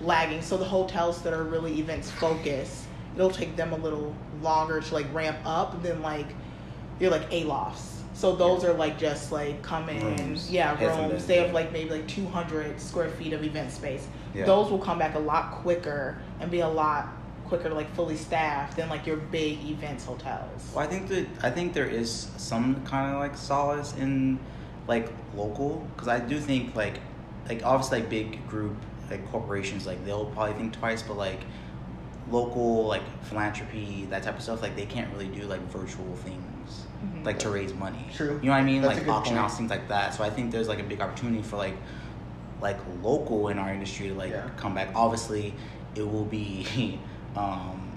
[0.00, 0.40] lagging.
[0.42, 2.84] So the hotels that are really events focused,
[3.14, 6.26] it'll take them a little longer to like ramp up than like
[6.98, 7.93] you're like Alofts.
[8.14, 10.50] So those are like just like come in, Rooms.
[10.50, 11.26] yeah, Heads rooms.
[11.26, 14.06] They have like maybe like 200 square feet of event space.
[14.32, 14.46] Yeah.
[14.46, 17.08] Those will come back a lot quicker and be a lot
[17.46, 20.70] quicker, like fully staffed than like your big events hotels.
[20.74, 24.38] Well, I think that I think there is some kind of like solace in
[24.86, 27.00] like local because I do think like
[27.48, 28.76] like obviously like big group
[29.10, 31.40] like corporations like they'll probably think twice, but like
[32.30, 36.42] local like philanthropy that type of stuff like they can't really do like virtual things.
[37.24, 38.04] Like to raise money.
[38.14, 38.38] True.
[38.42, 38.82] You know what I mean?
[38.82, 40.14] That's like auction house things like that.
[40.14, 41.76] So I think there's like a big opportunity for like
[42.60, 44.48] like local in our industry to like Yeah.
[44.56, 44.88] come back.
[44.94, 45.54] Obviously,
[45.94, 46.98] it will be
[47.36, 47.90] um,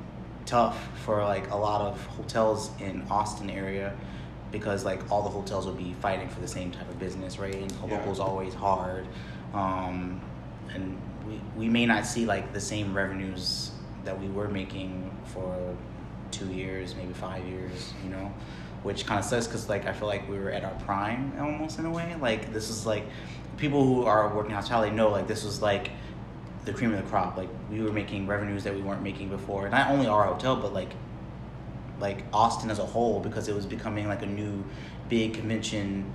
[0.45, 3.93] tough for like a lot of hotels in Austin area
[4.51, 7.53] because like all the hotels will be fighting for the same type of business, right?
[7.55, 7.97] And Yeah.
[7.97, 9.05] local's always hard,
[9.53, 10.21] um,
[10.73, 10.97] and
[11.28, 13.71] we we may not see like the same revenues
[14.05, 15.75] that we were making for
[16.32, 18.32] two years, maybe five years, you know,
[18.84, 21.80] which kind of sucks because like I feel like we were at our prime almost
[21.80, 22.15] in a way.
[22.21, 23.05] Like this is like
[23.57, 25.91] people who are working in hospitality know like this was like
[26.65, 27.38] the cream of the crop.
[27.38, 29.67] Like we were making revenues that we weren't making before.
[29.69, 30.91] Not only our hotel, but like
[31.99, 34.63] like Austin as a whole because it was becoming like a new
[35.09, 36.05] big convention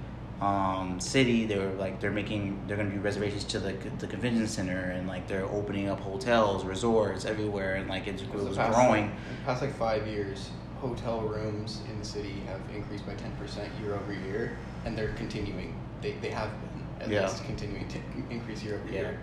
[0.41, 1.47] um, city.
[1.47, 5.07] They were like they're making they're gonna do reservations to the the convention center and
[5.07, 9.07] like they're opening up hotels, resorts everywhere, and like it's, it the was past, growing.
[9.07, 10.51] Like, past like five years,
[10.83, 15.15] hotel rooms in the city have increased by ten percent year over year, and they're
[15.15, 15.75] continuing.
[16.03, 17.23] They, they have been at Yeah.
[17.23, 17.99] least continuing to
[18.31, 19.01] increase year over Yeah.
[19.01, 19.21] year.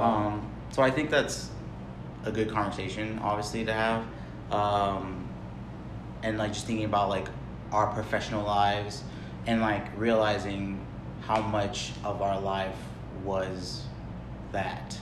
[0.00, 1.50] Um, so I think that's
[2.24, 4.04] a good conversation, obviously, to have.
[4.50, 5.28] Um,
[6.22, 7.28] and like just thinking about like
[7.70, 9.04] our professional lives
[9.46, 10.84] and like realizing
[11.20, 12.76] how much of our life
[13.24, 13.82] was
[14.52, 14.98] that.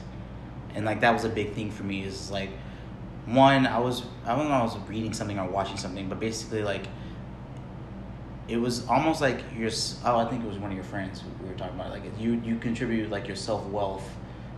[0.74, 2.50] And like that was a big thing for me is like
[3.26, 6.62] one, I was I don't know I was reading something or watching something, but basically
[6.62, 6.86] like
[8.48, 9.70] it was almost like your
[10.04, 12.40] oh I think it was one of your friends we were talking about like you
[12.44, 14.04] you contribute like your self wealth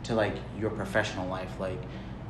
[0.04, 1.78] to like your professional life like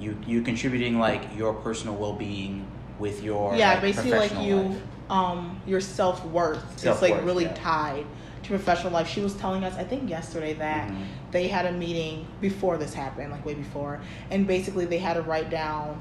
[0.01, 2.67] you you contributing like your personal well being
[2.99, 4.83] with your yeah like, basically like you life.
[5.11, 7.55] um your self-worth is Self-worth, like really yeah.
[7.55, 8.07] tied
[8.43, 11.05] to professional life she was telling us i think yesterday that Mhm.
[11.31, 15.23] they had a meeting before this happened like way before and basically they had to
[15.23, 15.99] write down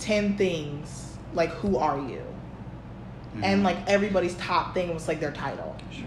[0.00, 2.22] 10 things like who are you
[3.42, 3.64] and Mhm.
[3.64, 6.06] like everybody's top thing was like their title Sure.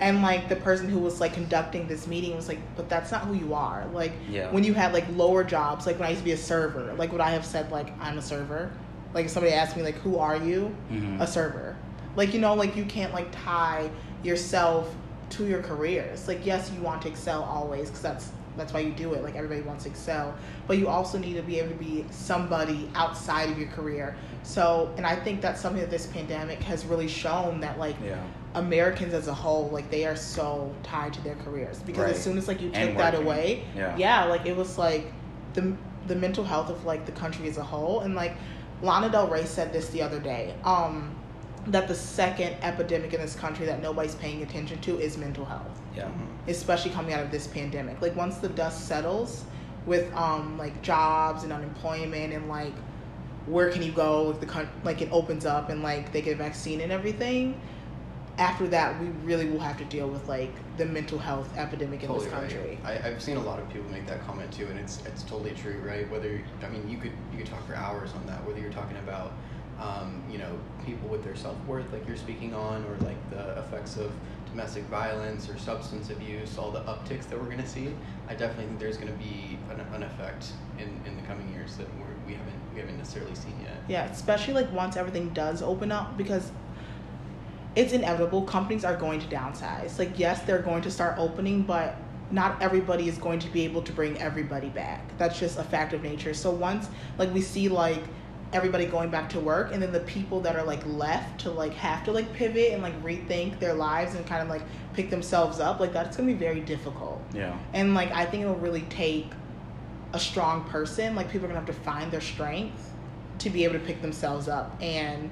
[0.00, 3.22] and like the person who was like conducting this meeting was like but that's not
[3.22, 4.50] who you are like Yeah.
[4.50, 7.10] when you had like lower jobs like when i used to be a server like
[7.12, 8.70] would i have said like i'm a server
[9.14, 11.20] like if somebody asked me like who are you Mhm.
[11.20, 11.74] a server
[12.16, 13.88] like you know like you can't like tie
[14.22, 14.94] yourself
[15.30, 18.28] to your careers like yes you want to excel always because that's
[18.58, 19.22] that's why you do it.
[19.22, 20.34] Like everybody wants to excel.
[20.66, 24.16] But you also need to be able to be somebody outside of your career.
[24.42, 28.22] So and i think that's something that this pandemic has really shown that like yeah.
[28.54, 31.78] Americans as a whole, like they are so tied to their careers.
[31.80, 32.14] Because Right.
[32.14, 34.24] as soon as like you take that away, Yeah.
[34.24, 35.12] like it was like
[35.54, 35.74] the
[36.06, 38.34] the mental health of like the country as a whole, and like
[38.82, 41.14] Lana Del Rey said this the other day, um,
[41.68, 45.80] that the second epidemic in this country that nobody's paying attention to is mental health,
[45.94, 46.26] yeah Mhm.
[46.48, 48.00] especially coming out of this pandemic.
[48.00, 49.44] Like once the dust settles
[49.86, 52.72] with um like jobs and unemployment and like
[53.46, 56.34] where can you go if the coun- like it opens up and like they get
[56.34, 57.58] a vaccine and everything
[58.36, 62.12] after that we really will have to deal with like the mental health epidemic in
[62.12, 62.50] this Totally right.
[62.50, 65.22] country I, I've seen a lot of people make that comment too, and it's it's
[65.22, 66.08] totally true, right?
[66.10, 68.44] Whether I mean, you could you could talk for hours on that.
[68.46, 69.32] Whether you're talking about,
[69.80, 73.58] um, you know, people with their self worth, like you're speaking on, or like the
[73.58, 74.12] effects of
[74.50, 77.92] domestic violence or substance abuse, all the upticks that we're going to see,
[78.28, 81.76] I definitely think there's going to be an, an effect in, in the coming years
[81.76, 83.76] that we're, we haven't we haven't necessarily seen yet.
[83.88, 86.50] Yeah, especially like once everything does open up because
[87.76, 88.42] it's inevitable.
[88.42, 89.98] Companies are going to downsize.
[89.98, 91.96] Like, yes, they're going to start opening, but
[92.30, 95.16] not everybody is going to be able to bring everybody back.
[95.18, 96.34] That's just a fact of nature.
[96.34, 98.02] So once like we see like
[98.52, 101.74] everybody going back to work and then the people that are like left to like
[101.74, 104.62] have to like pivot and like rethink their lives and kind of like
[104.94, 107.22] pick themselves up, like that's to be very difficult.
[107.34, 107.56] Yeah.
[107.74, 109.26] And like I think it'll really take
[110.14, 111.14] a strong person.
[111.14, 112.92] Like people are gonna have to find their strength
[113.40, 115.30] to be able to pick themselves up and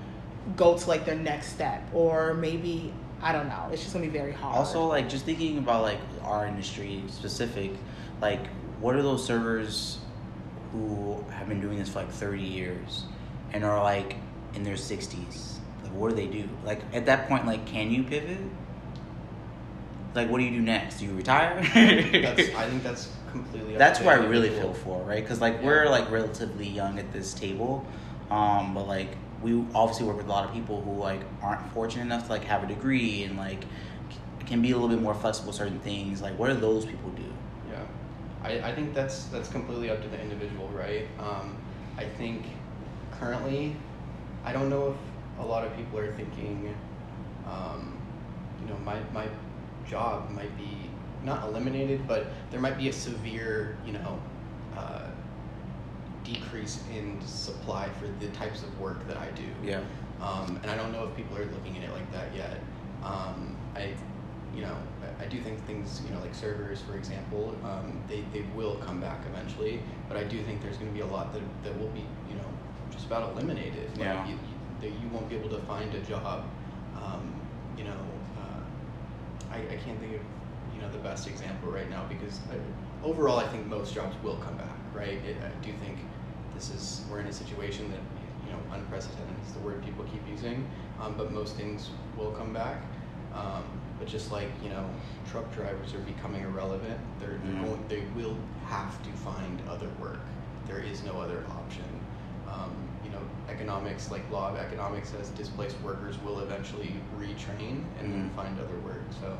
[0.55, 1.83] go to like their next step.
[1.95, 2.93] Or maybe
[3.23, 3.69] I don't know.
[3.73, 4.57] It's just gonna be very hard.
[4.57, 7.73] Also, like just thinking about like our industry specific,
[8.21, 8.47] like
[8.79, 9.99] what are those servers
[10.73, 13.05] who have been doing this for like thirty years
[13.53, 14.17] and are like
[14.55, 15.59] in their sixties?
[15.83, 16.49] Like, what do they do?
[16.64, 18.39] Like at that point, like, can you pivot?
[20.14, 20.99] Like, what do you do next?
[20.99, 21.57] Do you retire?
[21.57, 23.75] That's, I think that's completely.
[23.75, 25.23] up That's who I really feel for, right?
[25.23, 25.67] Because like Yeah.
[25.67, 27.87] we're like relatively young at this table,
[28.31, 29.09] um, but like
[29.43, 32.45] we obviously work with a lot of people who like aren't fortunate enough to like
[32.45, 33.64] have a degree and like
[34.47, 36.23] can be a little bit more flexible certain things.
[36.23, 37.25] Like, what do those people do?
[38.47, 41.07] I, I think that's that's completely up to the individual, right?
[41.18, 41.57] Um,
[41.99, 42.44] I think
[43.18, 43.76] currently,
[44.44, 46.74] I don't know if a lot of people are thinking,
[47.49, 47.99] um,
[48.61, 49.26] you know, my my
[49.88, 50.88] job might be
[51.24, 54.20] not eliminated, but there might be a severe, you know,
[54.76, 55.09] uh,
[56.22, 59.44] decrease in supply for the types of work that I do.
[59.64, 59.80] Yeah.
[60.20, 62.59] Um, and I don't know if people are looking at it like that yet.
[63.03, 63.94] Um, I,
[64.57, 64.75] you know,
[65.21, 68.77] I, I do think things, you know, like servers, for example, um, they, they will
[68.77, 69.83] come back eventually.
[70.09, 72.37] But I do think there's going to be a lot that, that will be, you
[72.37, 72.49] know,
[72.91, 73.91] just about eliminated.
[73.91, 74.27] Like, Yeah.
[74.27, 74.39] You, you,
[74.81, 76.45] that you won't be able to find a job.
[76.97, 77.35] Um,
[77.77, 77.97] you know,
[78.39, 80.21] uh, I, I can't think of,
[80.75, 82.57] you know, the best example right now because I,
[83.07, 85.21] overall I think most jobs will come back, right?
[85.25, 85.99] It, I do think
[86.55, 88.01] this is we're in a situation that
[88.45, 90.67] you know unprecedented is the word people keep using,
[91.01, 92.83] um, but most things will come back.
[93.35, 93.65] Um,
[93.99, 94.84] but just like you know,
[95.30, 96.99] truck drivers are becoming irrelevant.
[97.20, 97.64] They're, they're Mhm.
[97.64, 97.84] going.
[97.88, 98.36] They will
[98.66, 100.20] have to find other work.
[100.66, 101.84] There is no other option.
[102.49, 102.70] Um,
[103.05, 103.18] you know,
[103.49, 108.36] economics, like law of economics, says displaced workers will eventually retrain and then Mhm.
[108.36, 109.03] find other work.
[109.20, 109.36] So,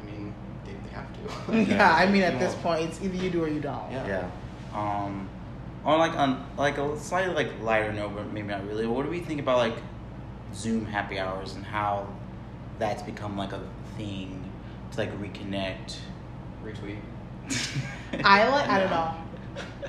[0.00, 0.34] I mean,
[0.64, 1.56] they, they have to.
[1.76, 3.90] yeah, I mean at this point it's either you do or you don't.
[3.90, 4.06] Yeah.
[4.06, 4.30] Yeah.
[4.74, 5.28] Um,
[5.84, 8.86] on like on like a slightly like lighter note, but maybe not really.
[8.86, 9.76] What do we think about like
[10.54, 12.06] Zoom happy hours and how
[12.78, 13.60] that's become like a
[14.04, 14.50] thing
[14.92, 15.96] to like reconnect?
[16.64, 16.98] Retweet.
[18.24, 19.14] I like I don't know.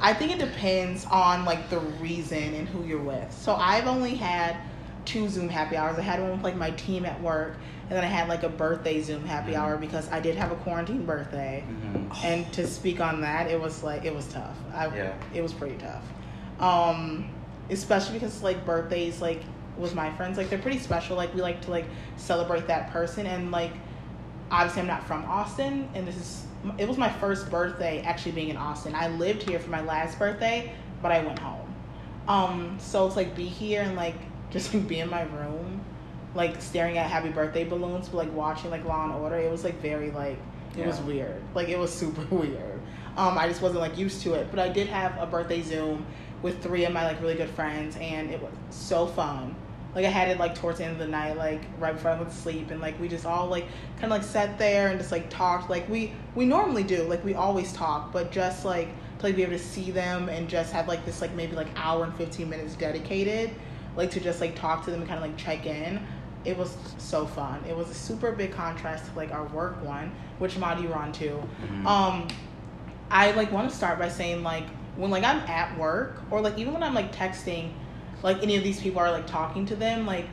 [0.01, 3.31] I think it depends on like the reason and who you're with.
[3.31, 4.57] So I've only had
[5.05, 5.97] two Zoom happy hours.
[5.97, 8.49] I had one with like my team at work, and then I had like a
[8.49, 9.57] birthday Zoom happy Mhm.
[9.57, 11.63] hour because I did have a quarantine birthday.
[11.69, 12.23] Mhm.
[12.23, 14.55] And to speak on that, it was like it was tough.
[14.73, 15.13] I, Yeah.
[15.33, 16.03] It was pretty tough.
[16.59, 17.29] Um,
[17.69, 19.41] especially because like birthdays like
[19.77, 21.15] with my friends like they're pretty special.
[21.15, 21.85] Like we like to like
[22.17, 23.71] celebrate that person and like
[24.51, 26.45] obviously I'm not from Austin and this is
[26.77, 28.93] it was my first birthday actually being in Austin.
[28.93, 30.71] I lived here for my last birthday,
[31.01, 31.73] but I went home.
[32.27, 34.15] Um, so it's like be here and like
[34.51, 35.81] just like be in my room,
[36.35, 39.37] like staring at happy birthday balloons, but like watching like Law and Order.
[39.37, 40.37] It was like very like
[40.77, 41.41] it was weird.
[41.55, 42.79] Like it was super weird.
[43.17, 44.47] Um, I just wasn't like used to it.
[44.51, 46.05] But I did have a birthday Zoom
[46.41, 49.55] with three of my like really good friends, and it was so fun.
[49.93, 52.15] Like I had it like towards the end of the night, like right before I
[52.17, 53.65] went to sleep, and like we just all like
[53.99, 57.23] kind of like sat there and just like talked, like we we normally do, like
[57.25, 58.87] we always talk, but just like
[59.19, 61.67] to like be able to see them and just have like this like maybe like
[61.75, 63.51] hour and fifteen minutes dedicated,
[63.97, 65.99] like to just like talk to them and kind of like check in.
[66.45, 67.63] It was so fun.
[67.69, 70.95] It was a super big contrast to like our work one, which mod you were
[70.95, 71.39] on too.
[71.69, 71.85] Mhm.
[71.85, 72.27] Um,
[73.11, 74.63] I like want to start by saying like
[74.95, 77.71] when like I'm at work or like even when I'm like texting,
[78.23, 80.25] like any of these people are like talking to them, like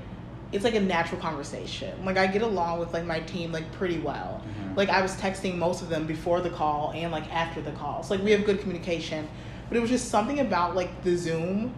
[0.53, 2.05] it's like a natural conversation.
[2.05, 4.43] Like I get along with like my team like pretty well.
[4.63, 4.77] Mhm.
[4.77, 8.03] Like I was texting most of them before the call and like after the call.
[8.03, 9.29] So like we have good communication.
[9.69, 11.75] But it was just something about like the Zoom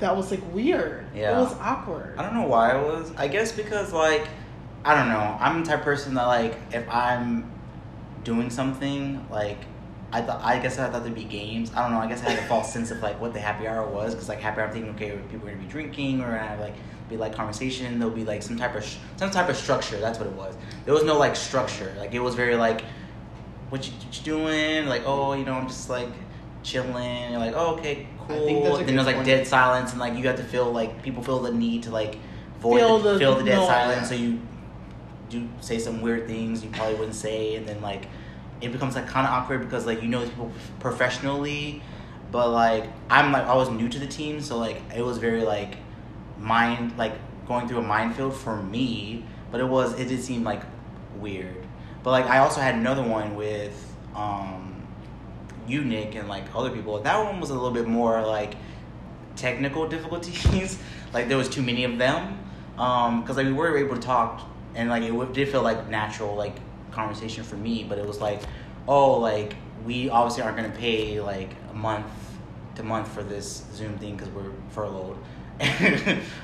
[0.00, 1.06] that was like weird.
[1.14, 1.38] Yeah.
[1.38, 2.18] It was awkward.
[2.18, 3.12] I don't know why it was.
[3.16, 4.26] I guess because like
[4.84, 5.36] I don't know.
[5.40, 7.50] I'm the type of person that like if I'm
[8.24, 9.58] doing something like
[10.14, 11.72] I thought I guess I thought there'd be games.
[11.74, 11.98] I don't know.
[11.98, 14.28] I guess I had a false sense of like what the happy hour was because
[14.28, 16.74] like happy hour I'm thinking okay people are gonna be drinking or gonna have like
[17.10, 17.98] be like conversation.
[17.98, 19.98] There'll be like some type of sh- some type of structure.
[19.98, 20.54] That's what it was.
[20.84, 21.94] There was no like structure.
[21.98, 22.82] Like it was very like
[23.70, 24.86] what you, what you doing?
[24.86, 26.08] Like oh you know I'm just like
[26.62, 27.30] chilling.
[27.32, 28.76] You're like oh okay I cool.
[28.78, 29.26] Then there's like point.
[29.26, 32.16] dead silence and like you have to feel like people feel the need to like
[32.60, 33.66] void Feel the, the feel the dead noise.
[33.68, 34.40] silence so you
[35.28, 38.06] do say some weird things you probably wouldn't say, and then like
[38.64, 41.82] it becomes like kind of awkward because like you know these people professionally,
[42.30, 45.42] but like I'm like I was new to the team, so like it was very
[45.42, 45.76] like
[46.38, 47.14] mind like
[47.46, 50.62] going through a minefield for me, but it was it did seem like
[51.16, 51.66] weird.
[52.02, 54.86] But like I also had another one with um
[55.66, 57.00] you Nick and like other people.
[57.00, 58.54] That one was a little bit more like
[59.36, 60.78] technical difficulties.
[61.12, 62.38] like there was too many of them.
[62.78, 64.40] Um, because like we were able to talk
[64.74, 66.56] and like it did feel like natural like
[66.94, 68.40] conversation for me, but it was like,
[68.88, 72.06] oh, like we obviously aren't gonna pay like a month
[72.76, 75.16] to month for this Zoom thing because we're furloughed,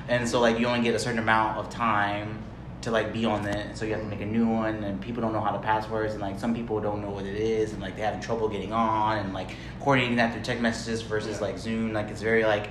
[0.09, 2.39] and so like you only get a certain amount of time
[2.83, 5.21] to like be on it, so you have to make a new one, and people
[5.21, 7.83] don't know how to passwords, and like some people don't know what it is, and
[7.83, 11.47] like they're having trouble getting on, and like coordinating that through text messages versus Yeah.
[11.47, 12.69] like Zoom, like it's very like.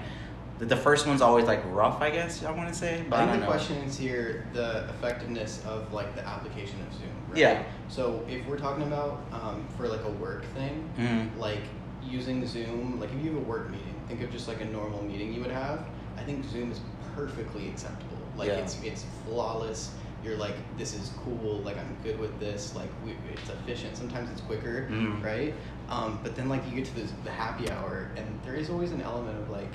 [0.58, 3.24] The, the first one's always like rough, I guess I want to say, but I,
[3.24, 3.52] I think the know.
[3.52, 7.08] question is here the effectiveness of like the application of Zoom.
[7.30, 7.38] Right?
[7.40, 7.64] Yeah.
[7.88, 11.38] So if we're talking about um, for like a work thing, Mhm.
[11.40, 11.62] like
[12.04, 15.04] using Zoom, like if you have a work meeting, think of just like a normal
[15.04, 15.86] meeting you would have.
[16.18, 16.80] I think Zoom is
[17.16, 18.18] perfectly acceptable.
[18.38, 18.56] Like Yeah.
[18.56, 19.92] it's it's flawless.
[20.24, 21.60] You're like this is cool.
[21.60, 22.76] Like I'm good with this.
[22.76, 23.96] Like we, it's efficient.
[23.96, 25.24] Sometimes it's quicker, Mhm.
[25.24, 25.54] right?
[25.90, 28.92] Um, but then like you get to this, the happy hour, and there is always
[28.92, 29.72] an element of like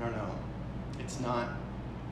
[0.00, 0.34] I don't know.
[0.98, 1.48] It's not.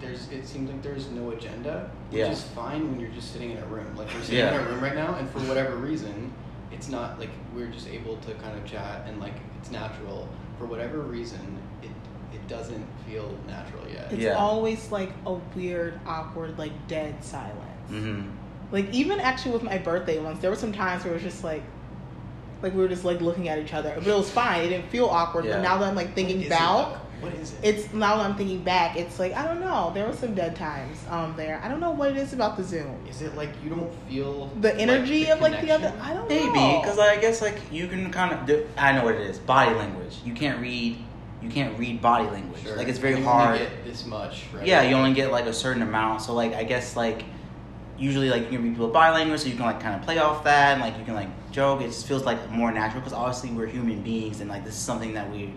[0.00, 0.28] There's.
[0.30, 2.30] It seems like there's no agenda, which Yeah.
[2.30, 3.94] is fine when you're just sitting in a room.
[3.96, 4.54] Like we're sitting Yeah.
[4.54, 6.32] in a room right now, and for whatever reason,
[6.72, 10.28] it's not like we're just able to kind of chat and like it's natural.
[10.58, 11.90] For whatever reason, it
[12.34, 14.08] it doesn't feel natural yet.
[14.12, 14.34] It's Yeah.
[14.34, 17.90] always like a weird, awkward, like dead silence.
[17.90, 18.28] Mm-hmm.
[18.70, 21.42] Like even actually with my birthday once, there were some times where it was just
[21.42, 21.62] like,
[22.62, 24.62] like we were just like looking at each other, but it was fine.
[24.62, 25.46] It didn't feel awkward.
[25.46, 25.54] Yeah.
[25.54, 26.98] But now that I'm like thinking is back, though?
[27.20, 27.58] What is it?
[27.62, 29.90] it's now that I'm thinking back, it's like I don't know.
[29.94, 31.60] There were some dead times um there.
[31.62, 32.96] I don't know what it is about the Zoom.
[33.08, 35.92] Is it like you don't feel The like, energy the of like the other.
[36.00, 36.52] I don't Maybe know.
[36.52, 39.38] Maybe because I guess like you can kind of do, I know what it is
[39.38, 40.16] body language.
[40.24, 40.98] You can't read
[41.42, 42.62] you can't read body language.
[42.62, 42.76] Sure.
[42.76, 43.60] Like it's very you hard.
[43.60, 44.66] Only get this much, right?
[44.66, 46.22] Yeah, you only get like a certain amount.
[46.22, 47.24] So like I guess like
[47.98, 50.18] usually like you can read people body language, so you can like kind of play
[50.18, 51.80] off that and like you can like joke.
[51.80, 54.80] It just feels like more natural because obviously we're human beings and like this is
[54.80, 55.52] something that we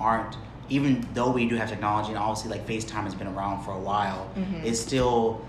[0.00, 0.36] aren't.
[0.68, 3.78] Even though we do have technology and obviously like FaceTime has been around for a
[3.78, 4.64] while, Mhm.
[4.64, 5.40] it's still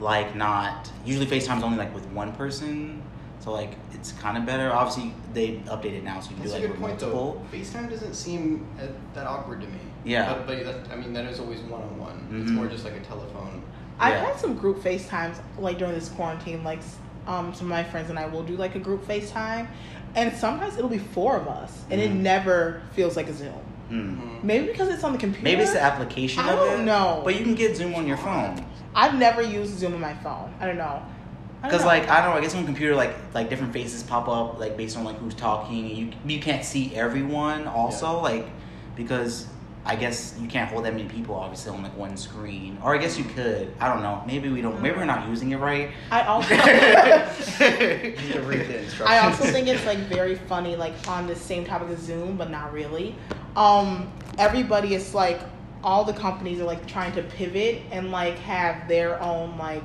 [0.00, 0.90] like not.
[1.04, 3.02] Usually FaceTime's only like with one person.
[3.40, 4.72] So like it's kind of better.
[4.72, 7.46] Obviously they updated it now, so you can That's do a like good point, multiple.
[7.52, 7.58] though.
[7.58, 9.78] FaceTime doesn't seem uh, that awkward to me.
[10.04, 10.34] Yeah.
[10.34, 12.40] But, but that, I mean, that is always one on one.
[12.42, 13.62] It's more just like a telephone.
[14.00, 14.26] I've Yeah.
[14.26, 16.62] had some group FaceTimes like during this quarantine.
[16.62, 16.80] Like
[17.26, 19.66] um, some of my friends and I will do like a group FaceTime,
[20.14, 22.20] and sometimes it'll be four of us, and it Mhm.
[22.20, 23.52] never feels like a Zoom.
[23.90, 24.16] Mm.
[24.18, 24.42] Mhm.
[24.44, 25.44] Maybe because it's on the computer.
[25.44, 26.84] Maybe it's the application I of don't it.
[26.84, 27.22] know.
[27.24, 28.64] But you can get Zoom on your phone.
[28.94, 30.52] I've never used Zoom on my phone.
[30.60, 31.02] I don't know.
[31.62, 34.60] Because like I don't know, I guess on computer like like different faces pop up
[34.60, 35.86] like based on like who's talking.
[35.88, 38.22] You you can't see everyone also Yeah.
[38.30, 38.46] like
[38.94, 39.46] because
[39.84, 42.78] I guess you can't hold that many people obviously on like one screen.
[42.82, 43.72] Or I guess you could.
[43.80, 44.22] I don't know.
[44.26, 44.80] Maybe we don't.
[44.82, 45.90] Maybe we're not using it right.
[46.10, 49.00] I also You read the instructions.
[49.08, 52.50] I also think it's like very funny, like on the same topic as Zoom, but
[52.50, 53.14] not really.
[53.56, 55.40] Um, everybody is like,
[55.82, 59.84] all the companies are like trying to pivot and like have their own like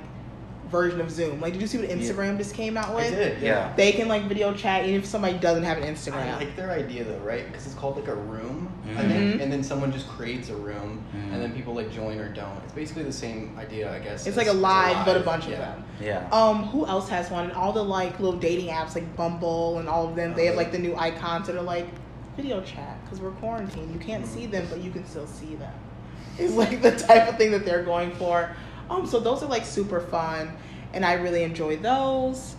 [0.73, 1.39] version of Zoom.
[1.39, 3.11] Like, did you see what Instagram just came out I with?
[3.11, 3.41] did.
[3.41, 3.47] Yeah.
[3.69, 3.73] Yeah.
[3.77, 6.15] They can like video chat even if somebody doesn't have an Instagram.
[6.15, 6.37] I Instagram.
[6.39, 7.45] like their idea though, right?
[7.47, 9.07] Because it's called like a room, I Mhm.
[9.07, 9.43] think, Mhm.
[9.43, 11.33] and then someone just creates a room, Mhm.
[11.33, 12.57] and then people like join or don't.
[12.65, 14.25] It's basically the same idea, I guess.
[14.27, 15.53] it's as- like a as live, but a bunch yeah.
[15.53, 15.83] of them.
[16.01, 16.27] Yeah.
[16.31, 17.45] Um, who else has one?
[17.45, 20.33] And all the like little dating apps like Bumble and all of them.
[20.33, 21.87] They have like the new icons that are like
[22.35, 23.93] video chat because we're quarantined.
[23.93, 25.71] You can't see them, but you can still see them.
[26.39, 28.49] It's like the type of thing that they're going for.
[28.89, 30.55] Um, so those are like super fun,
[30.93, 32.55] and I really enjoy those.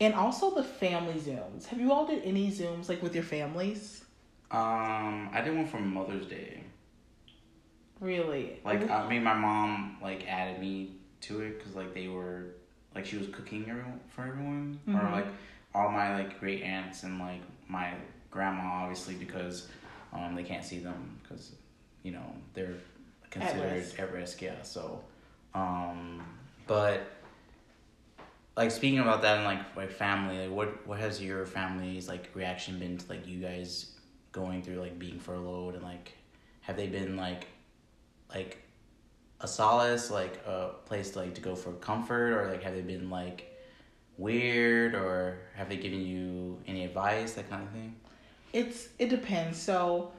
[0.00, 1.66] And also the family zooms.
[1.66, 4.04] Have you all did any zooms like with your families?
[4.50, 6.62] Um, I did one for Mother's Day.
[8.00, 8.60] Really?
[8.64, 12.46] Like I mean, my mom like added me to it because like they were
[12.94, 15.12] like she was cooking everyone for everyone or Mhm.
[15.12, 15.26] like
[15.74, 17.94] all my like great aunts and like my
[18.30, 19.68] grandma obviously because
[20.12, 21.52] um they can't see them because
[22.02, 22.74] you know they're
[23.34, 24.00] considered risk.
[24.00, 25.00] at risk yeah so
[25.54, 26.24] um
[26.66, 27.10] but
[28.56, 32.30] like speaking about that and like my family like what what has your family's like
[32.34, 33.92] reaction been to like you guys
[34.32, 36.12] going through like being furloughed and like
[36.60, 37.46] have they been like
[38.34, 38.58] like
[39.40, 42.80] a solace like a place to, like to go for comfort or like have they
[42.82, 43.50] been like
[44.16, 47.94] weird or have they given you any advice that kind of thing
[48.52, 49.58] It's it depends.
[49.60, 50.12] So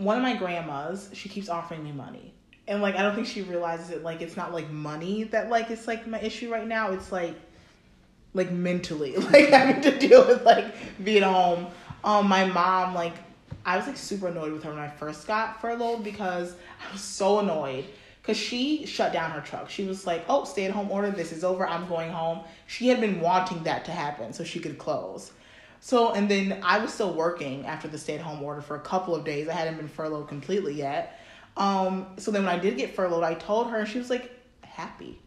[0.00, 2.34] one of my grandmas, she keeps offering me money.
[2.68, 4.02] and like I don't think she realizes it.
[4.02, 6.90] Like it's not like money that like it's like my issue right now.
[6.92, 7.34] It's like
[8.34, 10.66] like mentally like having to deal with like
[11.04, 11.66] being home.
[12.04, 13.14] Um, my mom like
[13.66, 16.54] I was like super annoyed with her when I first got furloughed because
[16.88, 17.84] I was so annoyed
[18.22, 19.68] because she shut down her truck.
[19.68, 21.10] She was like, "Oh, stay at home order.
[21.10, 21.66] This is over.
[21.66, 25.32] I'm going home." She had been wanting that to happen so she could close.
[25.80, 28.80] So and then I was still working after the stay at home order for a
[28.80, 29.48] couple of days.
[29.48, 31.18] I hadn't been furloughed completely yet.
[31.56, 34.30] Um, so then when I did get furloughed, I told her, and she was like
[34.62, 35.18] happy.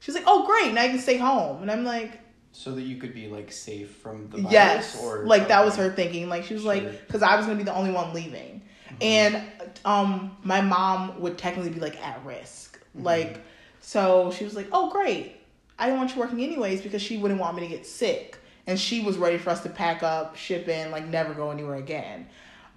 [0.00, 0.72] She's like, "Oh, great!
[0.72, 2.20] Now I can stay home." And I'm like,
[2.52, 5.76] So that you could be like safe from the virus, yes, or like that was
[5.76, 6.28] her thinking.
[6.28, 6.74] Like she was Sure.
[6.74, 8.62] like, because I was gonna be the only one leaving,
[9.00, 9.42] and
[9.84, 12.80] um, my mom would technically be like at risk.
[12.94, 13.40] Like,
[13.80, 15.36] so she was like, "Oh, great!
[15.78, 18.38] I didn't want you working anyways because she wouldn't want me to get sick,
[18.68, 21.76] and she was ready for us to pack up, ship in, like never go anywhere
[21.76, 22.28] again."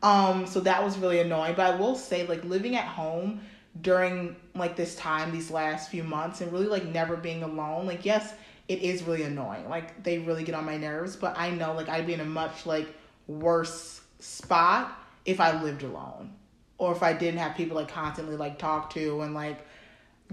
[0.02, 1.54] Um, so that was really annoying.
[1.56, 3.42] But I will say, like living at home
[3.82, 7.86] during like this time, these last few months, and really like never being alone.
[7.86, 8.34] Like, yes,
[8.68, 9.70] it is really annoying.
[9.70, 11.16] Like they really get on my nerves.
[11.16, 12.88] But I know like I'd be in a much like
[13.28, 16.34] worse spot if I lived alone,
[16.78, 19.60] or if I didn't have people like constantly like talk to and like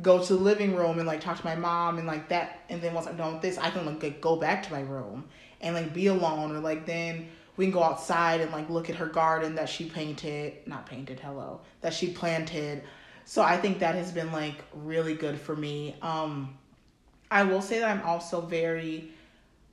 [0.01, 2.81] go to the living room and like talk to my mom and like that and
[2.81, 5.25] then once I'm done with this I can like go back to my room
[5.61, 8.97] and like be alone or like then we can go outside and like look at
[8.97, 12.83] her garden that she painted not painted hello that she planted.
[13.25, 15.97] So I think that has been like really good for me.
[16.03, 16.57] Um
[17.31, 19.11] I will say that I'm also very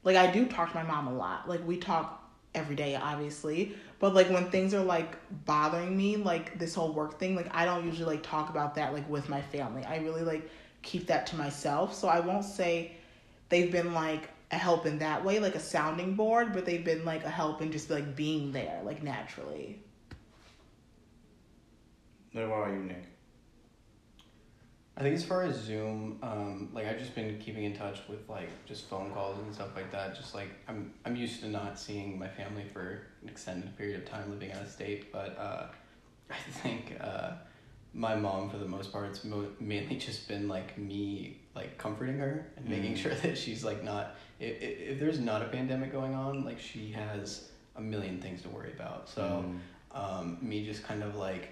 [0.03, 1.47] like I do talk to my mom a lot.
[1.47, 2.23] Like we talk
[2.53, 3.75] every day obviously.
[3.99, 5.15] But like when things are like
[5.45, 8.93] bothering me like this whole work thing like i don't usually like talk about that
[8.93, 9.85] like with my family.
[9.85, 10.49] I really like
[10.81, 11.93] keep that to myself.
[11.93, 12.93] So i won't say
[13.49, 17.03] they've been like a help in that way like a sounding board but they've been
[17.05, 19.79] like a help in just like being there like naturally
[22.31, 23.03] What about you, Nick?
[24.97, 28.27] I think as far as Zoom, um, like I've just been keeping in touch with
[28.29, 30.15] like just phone calls and stuff like that.
[30.15, 34.05] Just like I'm, I'm used to not seeing my family for an extended period of
[34.09, 35.11] time living out of state.
[35.11, 35.67] But uh,
[36.29, 37.31] I think uh,
[37.93, 42.17] my mom, for the most part, it's mo- mainly just been like me like comforting
[42.19, 42.97] her and making Mm.
[42.97, 44.15] sure that she's like not.
[44.39, 48.49] If, if there's not a pandemic going on, like she has a million things to
[48.49, 49.07] worry about.
[49.09, 49.59] So Mm.
[49.97, 51.49] um, me just kind of like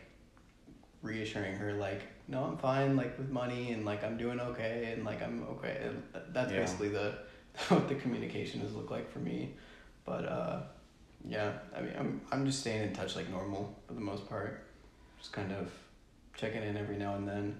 [1.01, 5.03] reassuring her like no i'm fine like with money and like i'm doing okay and
[5.03, 6.01] like i'm okay and
[6.33, 6.59] that's Yeah.
[6.61, 7.15] basically the
[7.67, 9.53] what the communication has looked like for me
[10.05, 10.61] but uh
[11.27, 14.65] yeah i mean i'm i'm just staying in touch like normal for the most part
[15.19, 15.69] just kind of
[16.35, 17.59] checking in every now and then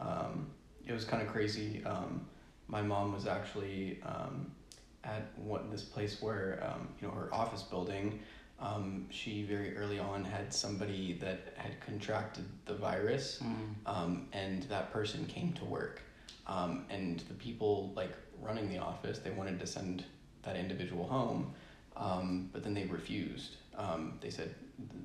[0.00, 0.46] um
[0.86, 2.26] it was kind of crazy um
[2.68, 4.52] my mom was actually um
[5.04, 8.20] at what this place where um you know her office building
[8.60, 13.74] um, she very early on had somebody that had contracted the virus, Mm.
[13.86, 16.00] um, and that person came to work.
[16.46, 20.04] Um, and the people like running the office, they wanted to send
[20.44, 21.52] that individual home,
[21.96, 23.56] um, but then they refused.
[23.76, 24.54] Um, they said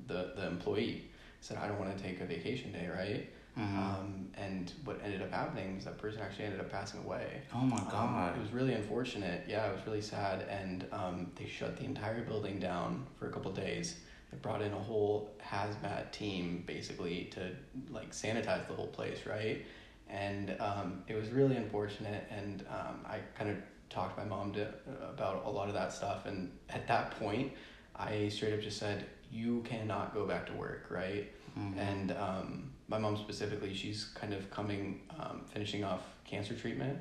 [0.06, 3.28] the the employee said, "I don't want to take a vacation day, right?"
[3.58, 3.76] Mhm.
[3.76, 7.42] Um, and what ended up happening was that person actually ended up passing away.
[7.52, 8.36] oh my Um, god.
[8.36, 9.44] it was really unfortunate.
[9.48, 13.32] Yeah, it was really sad, and um, they shut the entire building down for a
[13.32, 13.96] couple days.
[14.30, 17.50] They brought in a whole hazmat team basically to
[17.90, 19.64] like sanitize the whole place, right?
[20.08, 22.24] And um, it was really unfortunate.
[22.30, 23.56] And um, I kind of
[23.90, 24.68] talked to my mom to,
[25.10, 26.26] about a lot of that stuff.
[26.26, 27.52] And at that point,
[27.96, 31.76] I straight up just said, "You cannot go back to work, right?" Mhm.
[31.78, 36.98] And um, my mom specifically, she's kind of coming, um, finishing off cancer treatment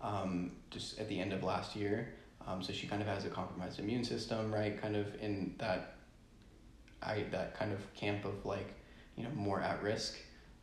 [0.00, 2.14] um, just at the end of last year.
[2.46, 4.80] Um, so she kind of has a compromised immune system, right?
[4.80, 5.94] Kind of in that,
[7.02, 8.74] I that kind of camp of like,
[9.16, 10.16] you know, more at risk.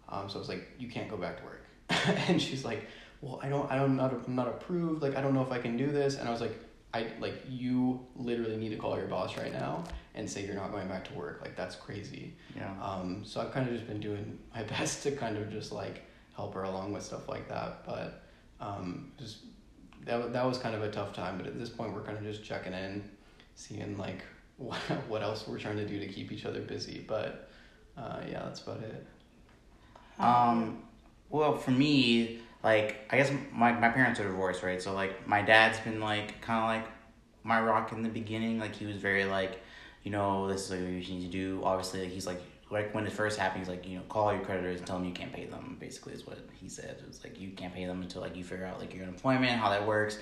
[0.09, 1.65] Um, so I was like, you can't go back to work,
[2.29, 2.87] and she's like,
[3.21, 5.01] well, I don't, I don't, not, I'm not approved.
[5.01, 6.15] Like, I don't know if I can do this.
[6.17, 6.57] And I was like,
[6.93, 9.83] I like you literally need to call your boss right now
[10.17, 11.39] and say you're not going back to work.
[11.41, 12.33] Like that's crazy.
[12.55, 12.73] yeah.
[12.81, 16.03] Um, so I've kind of just been doing my best to kind of just like
[16.35, 17.85] help her along with stuff like that.
[17.85, 18.23] But
[18.59, 19.37] um, just
[20.05, 21.37] that that was kind of a tough time.
[21.37, 23.09] But at this point, we're kind of just checking in,
[23.55, 24.23] seeing like
[24.57, 27.05] what what else we're trying to do to keep each other busy.
[27.07, 27.49] But
[27.97, 29.05] uh, yeah, that's about it.
[30.19, 30.83] Um,
[31.29, 34.81] well, for me, like, I guess my, my parents are divorced, right?
[34.81, 36.91] So, like, my dad's been, like, kind of like
[37.43, 38.59] my rock in the beginning.
[38.59, 39.61] Like, he was very, like,
[40.07, 41.59] you know, this is what you need to do.
[41.65, 44.41] Obviously, like, he's like, like, when it first happened, he's like, you know, call your
[44.41, 46.95] creditors and tell them you can't pay them, basically, is what he said.
[47.01, 49.51] It was like, you can't pay them until, like, you figure out, like, your unemployment,
[49.59, 50.17] how that works,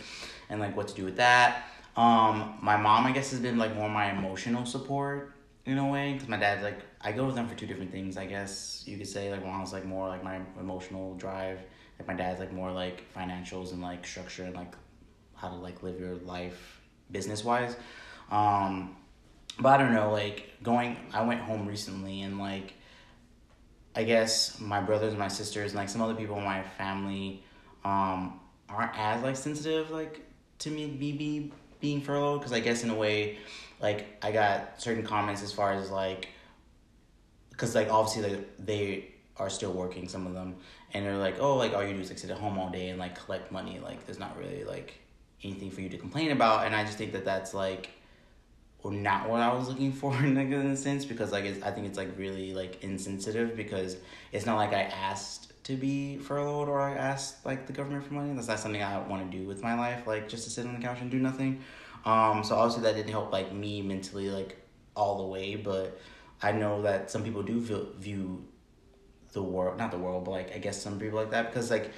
[0.49, 1.67] and, like, what to do with that.
[1.95, 5.33] Um, my mom, I guess, has been, like, more my emotional support
[5.67, 8.17] in a way because my dad's like I go with them for two different things.
[8.17, 11.59] I guess you could say like was like more like my emotional drive.
[11.97, 14.75] Like my dad's like more like financials and like structure and like
[15.33, 16.81] how to like live your life
[17.11, 17.75] business wise.
[18.29, 18.95] Um,
[19.59, 20.97] but I don't know, like going.
[21.13, 22.73] I went home recently and like.
[23.97, 27.41] I guess my brothers and my sisters and like some other people in my family
[27.85, 30.21] um, aren't as like sensitive like
[30.59, 33.37] to me be being furloughed because I guess in a way
[33.79, 36.29] like I got certain comments as far as like
[37.51, 40.55] because like obviously like they are still working some of them
[40.93, 42.89] and they're like oh like all you do is like sit at home all day
[42.89, 44.95] and like collect money like there's not really like
[45.43, 47.89] anything for you to complain about and I just think that that's like
[48.91, 51.97] not what I was looking for in a sense because like it's, I think it's
[51.97, 53.97] like really like insensitive because
[54.31, 58.13] it's not like I asked to be furloughed or I asked like the government for
[58.13, 58.33] money.
[58.33, 60.75] That's not something I want to do with my life, like just to sit on
[60.75, 61.61] the couch and do nothing.
[62.05, 64.57] Um, so obviously that didn't help like me mentally like
[64.95, 65.99] all the way, but
[66.41, 67.59] I know that some people do
[67.97, 68.45] view
[69.33, 71.91] the world, not the world, but like I guess some people like that because like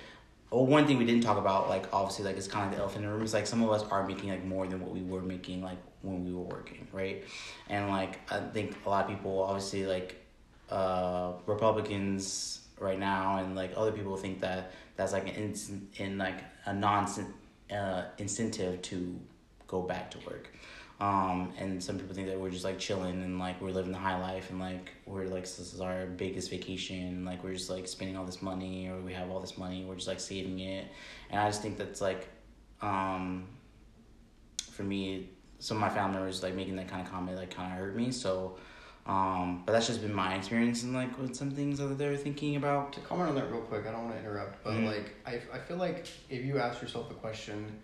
[0.50, 3.04] well, one thing we didn't talk about, like obviously, like it's kind of the elephant
[3.04, 3.24] in the room.
[3.26, 5.78] Is like some of us are making like more than what we were making like
[6.08, 7.24] when we were working, right?
[7.70, 10.24] And like I think a lot of people, obviously, like
[10.70, 16.18] uh, Republicans right now, and like other people think that that's like an in, in
[16.18, 17.08] like a non
[17.72, 19.20] uh, incentive to
[19.68, 20.52] go back to work.
[21.00, 24.00] Um, and some people think that we're just like chilling and like we're living the
[24.00, 27.70] high life and like we're like this is our biggest vacation and like we're just
[27.70, 30.60] like spending all this money or we have all this money we're just like saving
[30.60, 30.88] it
[31.30, 32.28] and I just think that's like
[32.82, 33.48] um,
[34.72, 35.30] for me
[35.60, 37.96] some of my family members like making that kind of comment like kind of hurt
[37.96, 38.58] me so
[39.06, 42.58] um, but that's just been my experience and like with some things that they're thinking
[42.58, 44.86] about to comment on that real quick I don't want to interrupt but mm-hmm.
[44.86, 47.80] like I, I feel like if you ask yourself the question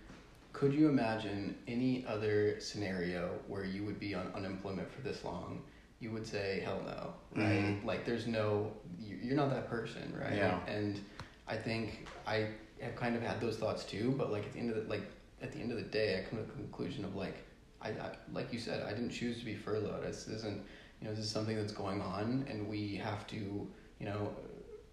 [0.54, 5.64] could you imagine any other scenario where you would be on unemployment for this long?
[6.00, 7.60] You would say, hell no, right?
[7.60, 7.88] Mm-hmm.
[7.88, 10.38] Like, there's no, you're not that person, right?
[10.38, 10.60] Yeah.
[10.68, 11.00] And
[11.48, 12.50] I think I
[12.82, 15.04] have kind of had those thoughts too, but like at the end of the, like,
[15.42, 17.36] at the end of the day, I come to the conclusion of like,
[17.84, 20.04] I, I like you said, I didn't choose to be furloughed.
[20.04, 20.62] This isn't,
[21.02, 24.34] you know, this is something that's going on, and we have to, you know,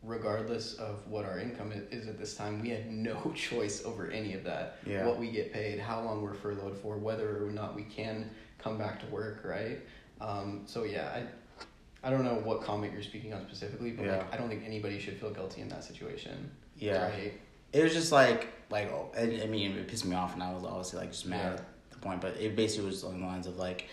[0.02, 4.34] regardless of what our income is at this time, we had no choice over any
[4.34, 4.78] of that.
[4.86, 5.06] Yeah.
[5.06, 8.78] What we get paid, how long we're furloughed for, whether or not we can come
[8.78, 9.80] back to work, right?
[10.20, 14.16] Um, so yeah, I, I don't know what comment you're speaking on specifically, but yeah.
[14.18, 16.50] like I don't think anybody should feel guilty in that situation.
[16.76, 17.08] Yeah.
[17.08, 17.40] Right?
[17.72, 20.52] It was just like like oh, I, I mean it pissed me off, and I
[20.52, 21.64] was obviously like just mad yeah.
[22.00, 23.88] Point, but it basically was along the lines of like,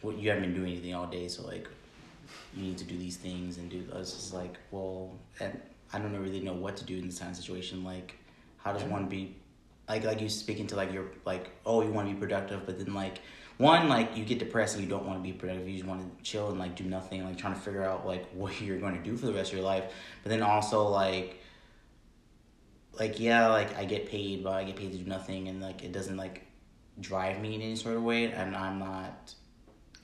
[0.00, 1.66] what you haven't been doing anything all day, so like
[2.54, 4.14] you need to do these things and do those.
[4.14, 5.60] It's like, well, and
[5.92, 7.84] I don't really know what to do in this kind of situation.
[7.84, 8.14] Like,
[8.58, 9.34] how does one be,
[9.88, 12.78] like, like you speaking to like your like, oh, you want to be productive, but
[12.78, 13.20] then like,
[13.56, 15.68] one like you get depressed and you don't want to be productive.
[15.68, 18.28] You just want to chill and like do nothing, like trying to figure out like
[18.32, 19.84] what you're going to do for the rest of your life.
[20.22, 21.40] But then also like,
[22.98, 25.82] like yeah, like I get paid, but I get paid to do nothing, and like
[25.82, 26.47] it doesn't like
[27.00, 29.34] drive me in any sort of way, and I'm not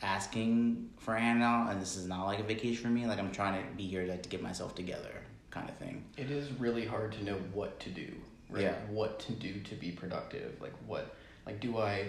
[0.02, 3.32] asking for a handout and this is not like a vacation for me like i'm
[3.32, 5.24] trying to be here like to get myself together
[5.54, 6.04] kind of thing.
[6.16, 8.12] It is really hard to know what to do
[8.50, 8.64] right?
[8.64, 8.74] Yeah.
[8.90, 11.14] what to do to be productive like what
[11.46, 12.08] like do i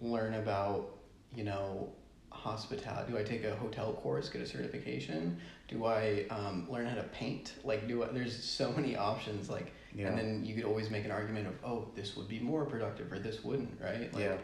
[0.00, 0.96] learn about
[1.34, 1.92] you know
[2.30, 3.12] hospitality?
[3.12, 5.38] Do i take a hotel course get a certification?
[5.68, 7.54] Do i um, learn how to paint?
[7.64, 10.08] Like do I, there's so many options like yeah.
[10.08, 13.12] and then you could always make an argument of oh this would be more productive
[13.12, 14.36] or this wouldn't right like, yeah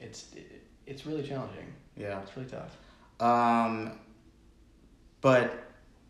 [0.00, 2.20] it's it, it's really challenging yeah.
[2.20, 2.76] It's really tough.
[3.20, 3.92] Um,
[5.20, 5.64] but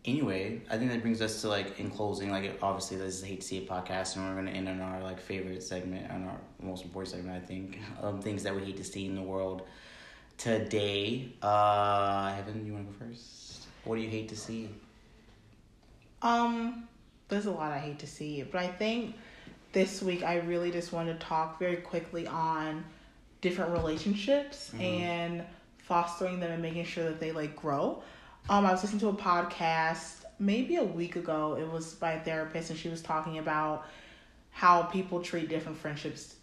[0.05, 3.41] anyway, I think that brings us to like in closing, like obviously this is Hate
[3.41, 6.39] to See It podcast, and we're gonna end on our like favorite segment and our
[6.61, 9.63] most important segment, I think, of things that we hate to see in the world
[10.37, 11.31] today.
[11.41, 13.67] Uh, Heaven, you want to go first?
[13.85, 14.69] What do you hate to see?
[16.21, 16.89] Um,
[17.29, 19.15] there's a lot I hate to see, but I think
[19.73, 22.85] this week I really just want to talk very quickly on
[23.41, 24.81] different relationships mm-hmm.
[24.81, 25.43] and
[25.77, 28.01] fostering them and making sure that they like grow.
[28.49, 31.57] Um, I was listening to a podcast maybe a week ago.
[31.59, 33.87] It was by a therapist, and she was talking about
[34.51, 36.35] how people treat different friendships,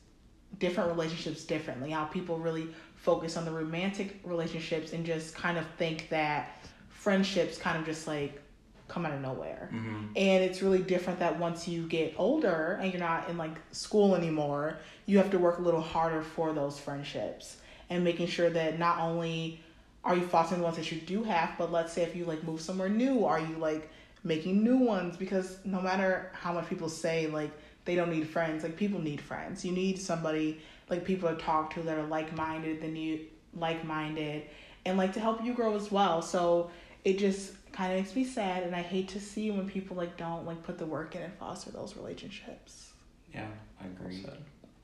[0.58, 1.90] different relationships differently.
[1.90, 6.58] How people really focus on the romantic relationships and just kind of think that
[6.88, 8.40] friendships kind of just like
[8.94, 9.68] come out of nowhere.
[9.72, 10.06] Mm-hmm.
[10.16, 14.14] And it's really different that once you get older and you're not in like school
[14.14, 17.56] anymore, you have to work a little harder for those friendships
[17.90, 19.60] and making sure that not only
[20.04, 22.44] are you fostering the ones that you do have, but let's say if you like
[22.44, 23.90] move somewhere new, are you like
[24.22, 25.16] making new ones?
[25.16, 27.50] Because no matter how much people say like
[27.84, 29.64] they don't need friends, like people need friends.
[29.64, 33.20] You need somebody like people to talk to that are like minded than you
[33.56, 34.44] like minded
[34.84, 36.22] and like to help you grow as well.
[36.22, 36.70] So
[37.04, 40.16] it just kind of makes me sad, and I hate to see when people like
[40.16, 42.92] don't like put the work in and foster those relationships.
[43.32, 43.48] Yeah,
[43.82, 44.24] I agree.
[44.24, 44.36] Well.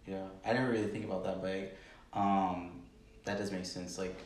[0.07, 2.83] Yeah, I didn't really think about that, but um,
[3.25, 3.97] that does make sense.
[3.97, 4.17] Like,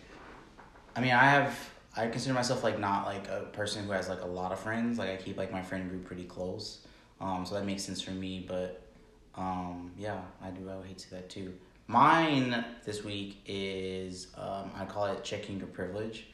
[0.96, 1.58] I mean, I have
[1.94, 4.98] I consider myself like not like a person who has like a lot of friends.
[4.98, 6.86] Like, I keep like my friend group pretty close.
[7.20, 8.44] Um, so that makes sense for me.
[8.48, 8.82] But
[9.34, 10.70] um, yeah, I do.
[10.70, 11.52] I would hate to see that too.
[11.86, 16.28] Mine this week is um, I call it checking your privilege.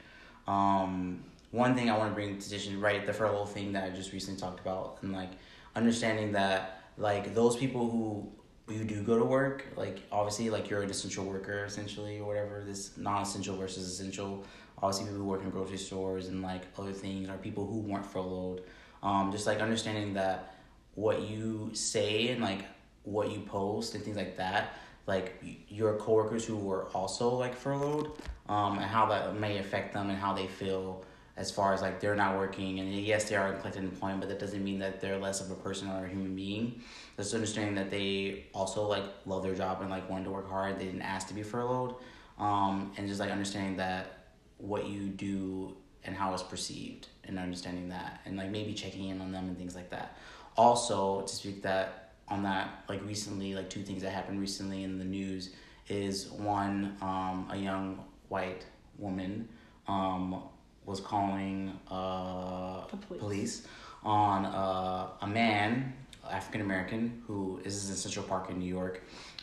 [0.47, 3.91] Um, one thing I want to bring to attention, right, the furlough thing that I
[3.91, 5.31] just recently talked about, and like
[5.75, 8.29] understanding that like those people who
[8.73, 12.63] you do go to work, like obviously like you're an essential worker essentially or whatever,
[12.65, 14.45] this non essential versus essential.
[14.79, 18.07] Obviously people who work in grocery stores and like other things are people who weren't
[18.07, 18.63] furloughed.
[19.03, 20.55] Um, just like understanding that
[20.95, 22.65] what you say and like
[23.05, 24.75] what you post and things like that,
[25.07, 28.13] like your coworkers who were also like furloughed,
[28.49, 31.03] um, and how that may affect them and how they feel
[31.41, 34.29] as far as like they're not working and yes they are in collective employment but
[34.29, 36.83] that doesn't mean that they're less of a person or a human being.
[37.17, 40.79] Just understanding that they also like love their job and like wanted to work hard.
[40.79, 41.95] They didn't ask to be furloughed.
[42.39, 47.89] Um, and just like understanding that what you do and how it's perceived and understanding
[47.89, 50.19] that and like maybe checking in on them and things like that.
[50.59, 54.99] Also to speak that on that like recently like two things that happened recently in
[54.99, 55.55] the news
[55.89, 58.67] is one um, a young white
[58.99, 59.49] woman
[59.89, 60.43] um,
[60.91, 63.21] was calling uh, The police.
[63.21, 63.67] police
[64.03, 65.95] on uh, a man
[66.31, 69.03] african american who is in central park in new york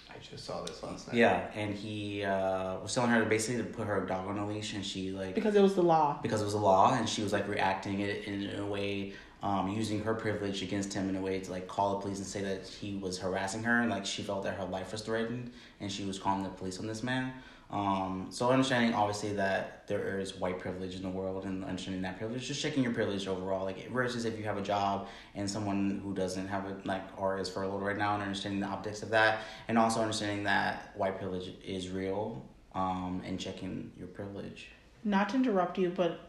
[0.10, 1.16] I just saw this last night.
[1.18, 4.74] yeah and he uh, was telling her basically to put her dog on a leash
[4.74, 6.20] and she like Because it was the law.
[6.24, 9.14] because it was the law and she was like reacting it in, in a way
[9.44, 12.26] um, using her privilege against him in a way to like call the police and
[12.26, 15.52] say that he was harassing her and like she felt that her life was threatened
[15.80, 17.32] and she was calling the police on this man
[17.70, 22.18] um, so understanding obviously that there is white privilege in the world and understanding that
[22.18, 26.00] privilege just checking your privilege overall like versus if you have a job and someone
[26.04, 29.10] who doesn't have it like or is furloughed right now and understanding the optics of
[29.10, 32.42] that and also understanding that white privilege is real
[32.78, 34.70] um, and checking your privilege.
[35.04, 36.20] Not to interrupt you, but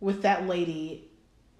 [0.00, 1.08] with that lady,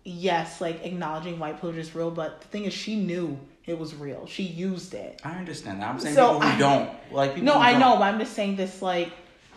[0.05, 3.39] yes, like acknowledging white privilege is real, but the thing is, she knew
[3.69, 4.27] it was real.
[4.27, 5.21] She used it.
[5.25, 5.89] I understand that.
[5.91, 7.47] I'm saying So people who I- don't like people.
[7.53, 7.81] No, I don't.
[7.81, 9.13] know, but I'm just saying this like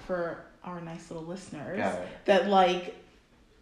[0.05, 1.79] for our nice little listeners
[2.25, 2.95] that like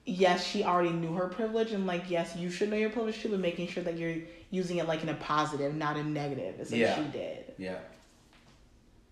[0.06, 3.30] yes, she already knew her privilege and like yes, you should know your privilege too,
[3.30, 4.16] but making sure that you're
[4.50, 6.96] using it like in a positive, not a negative, is what Yeah.
[6.96, 7.54] she did.
[7.58, 7.78] Yeah.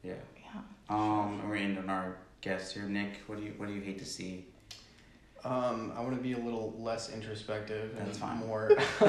[0.03, 0.13] Yeah.
[0.43, 0.61] Yeah.
[0.89, 3.21] Um, and we're ending our guest here, Nick.
[3.27, 4.45] What do you What do you hate to see?
[5.47, 8.37] Um, I want to be a little less introspective and That's fine.
[8.39, 8.71] more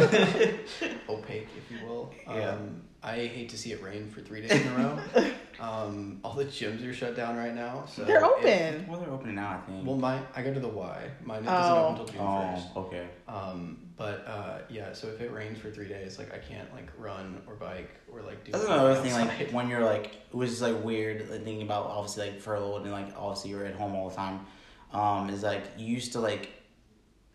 [1.09, 2.13] opaque, if you will.
[2.27, 2.51] Yeah.
[2.51, 4.99] Um, I hate to see it rain for three days in a row.
[5.61, 8.87] Um, all the gyms are shut down right now, so They're if- open.
[8.87, 9.61] Well, they're opening now.
[9.61, 9.85] I think.
[9.85, 11.11] well, my I go to the Y.
[11.25, 11.85] Mine doesn't Oh.
[11.87, 12.67] open until June first.
[12.77, 13.09] oh, okay.
[13.27, 16.89] Um, but uh, yeah, so if it rains for three days, like I can't like
[16.97, 18.53] run or bike or like do.
[18.53, 19.13] That's anything another thing.
[19.15, 19.53] Like outside.
[19.53, 22.93] when you're like, it was just like weird like, thinking about obviously like furloughed and
[22.93, 24.47] like obviously you're at home all the time.
[24.93, 26.51] Um, is like you used to like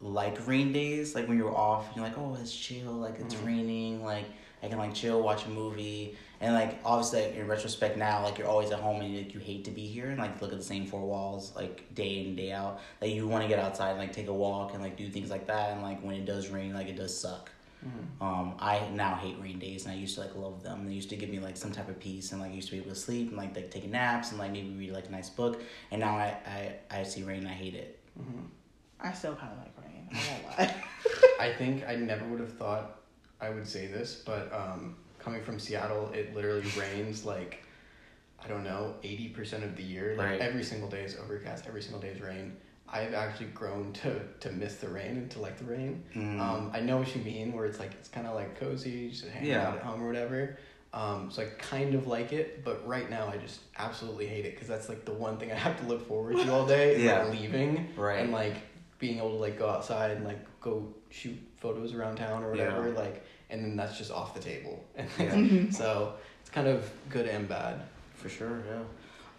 [0.02, 3.36] like rain days, like when you were off, you're like, oh, it's chill, like it's
[3.36, 3.46] Mhm.
[3.46, 4.26] raining, like
[4.62, 8.38] I can like chill, watch a movie, and like obviously like, in retrospect now, like
[8.38, 10.58] you're always at home and like you hate to be here and like look at
[10.58, 12.80] the same four walls like day in day out.
[13.02, 15.30] Like you want to get outside and like take a walk and like do things
[15.30, 17.50] like that, and like when it does rain, like it does suck.
[17.84, 18.22] Mhm.
[18.22, 20.86] Um, I now hate rain days, and I used to like love them.
[20.88, 22.76] They used to give me like some type of peace, and like I used to
[22.76, 25.12] be able to sleep and like like take naps and like maybe read like a
[25.12, 25.62] nice book.
[25.92, 26.38] And now I
[26.92, 28.00] I, I see rain, and I hate it.
[28.20, 28.48] Mhm.
[29.02, 30.08] I still kinda like rain.
[30.12, 30.76] I won't lie.
[31.40, 33.02] I think I never would have thought
[33.42, 37.64] I would say this, but um, coming from Seattle, it literally rains like
[38.44, 40.16] I don't know eighty percent of the year.
[40.18, 40.40] Like Right.
[40.42, 41.66] every single day is overcast.
[41.68, 42.56] Every single day is rain.
[42.94, 46.04] I've actually grown to to miss the rain and to like the rain.
[46.16, 46.40] Mm.
[46.40, 49.26] Um, I know what you mean, where it's like it's kind of like cozy, just
[49.26, 49.68] hanging Yeah.
[49.68, 50.58] out at home or whatever.
[50.94, 54.54] Um, so I kind of like it, but right now I just absolutely hate it
[54.54, 57.04] because that's like the one thing I have to look forward to all day.
[57.04, 57.24] Yeah.
[57.24, 58.20] like leaving Right.
[58.20, 58.54] and like
[59.00, 62.90] being able to like go outside and like go shoot photos around town or whatever.
[62.90, 62.96] Yeah.
[63.00, 64.84] Like, and then that's just off the table.
[65.20, 65.72] Yeah.
[65.72, 67.82] So it's kind of good and bad.
[68.16, 68.84] For sure, yeah.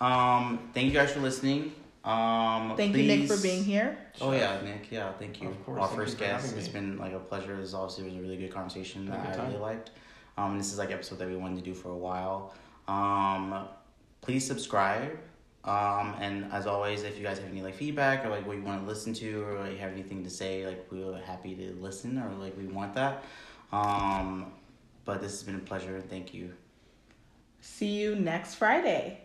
[0.01, 1.73] Um, thank you guys for listening.
[2.05, 3.97] Um, Thank you, Nick, for being here.
[4.21, 4.91] Oh yeah, Nick.
[4.91, 5.49] Yeah, thank you.
[5.49, 6.55] Of course, Our first guest.
[6.57, 7.57] It's been like a pleasure.
[7.57, 9.91] This obviously was a really good conversation that good I really liked.
[10.37, 12.55] Um, this is like episode that we wanted to do for a while.
[12.89, 13.69] Um,
[14.21, 15.19] please subscribe.
[15.65, 18.63] Um, and as always, if you guys have any like feedback or like what you
[18.63, 21.73] want to listen to or like, you have anything to say, like we're happy to
[21.81, 23.25] listen or like we want that.
[23.73, 24.53] Um,
[25.07, 26.53] but this has been a pleasure thank you.
[27.63, 29.24] See you next Friday.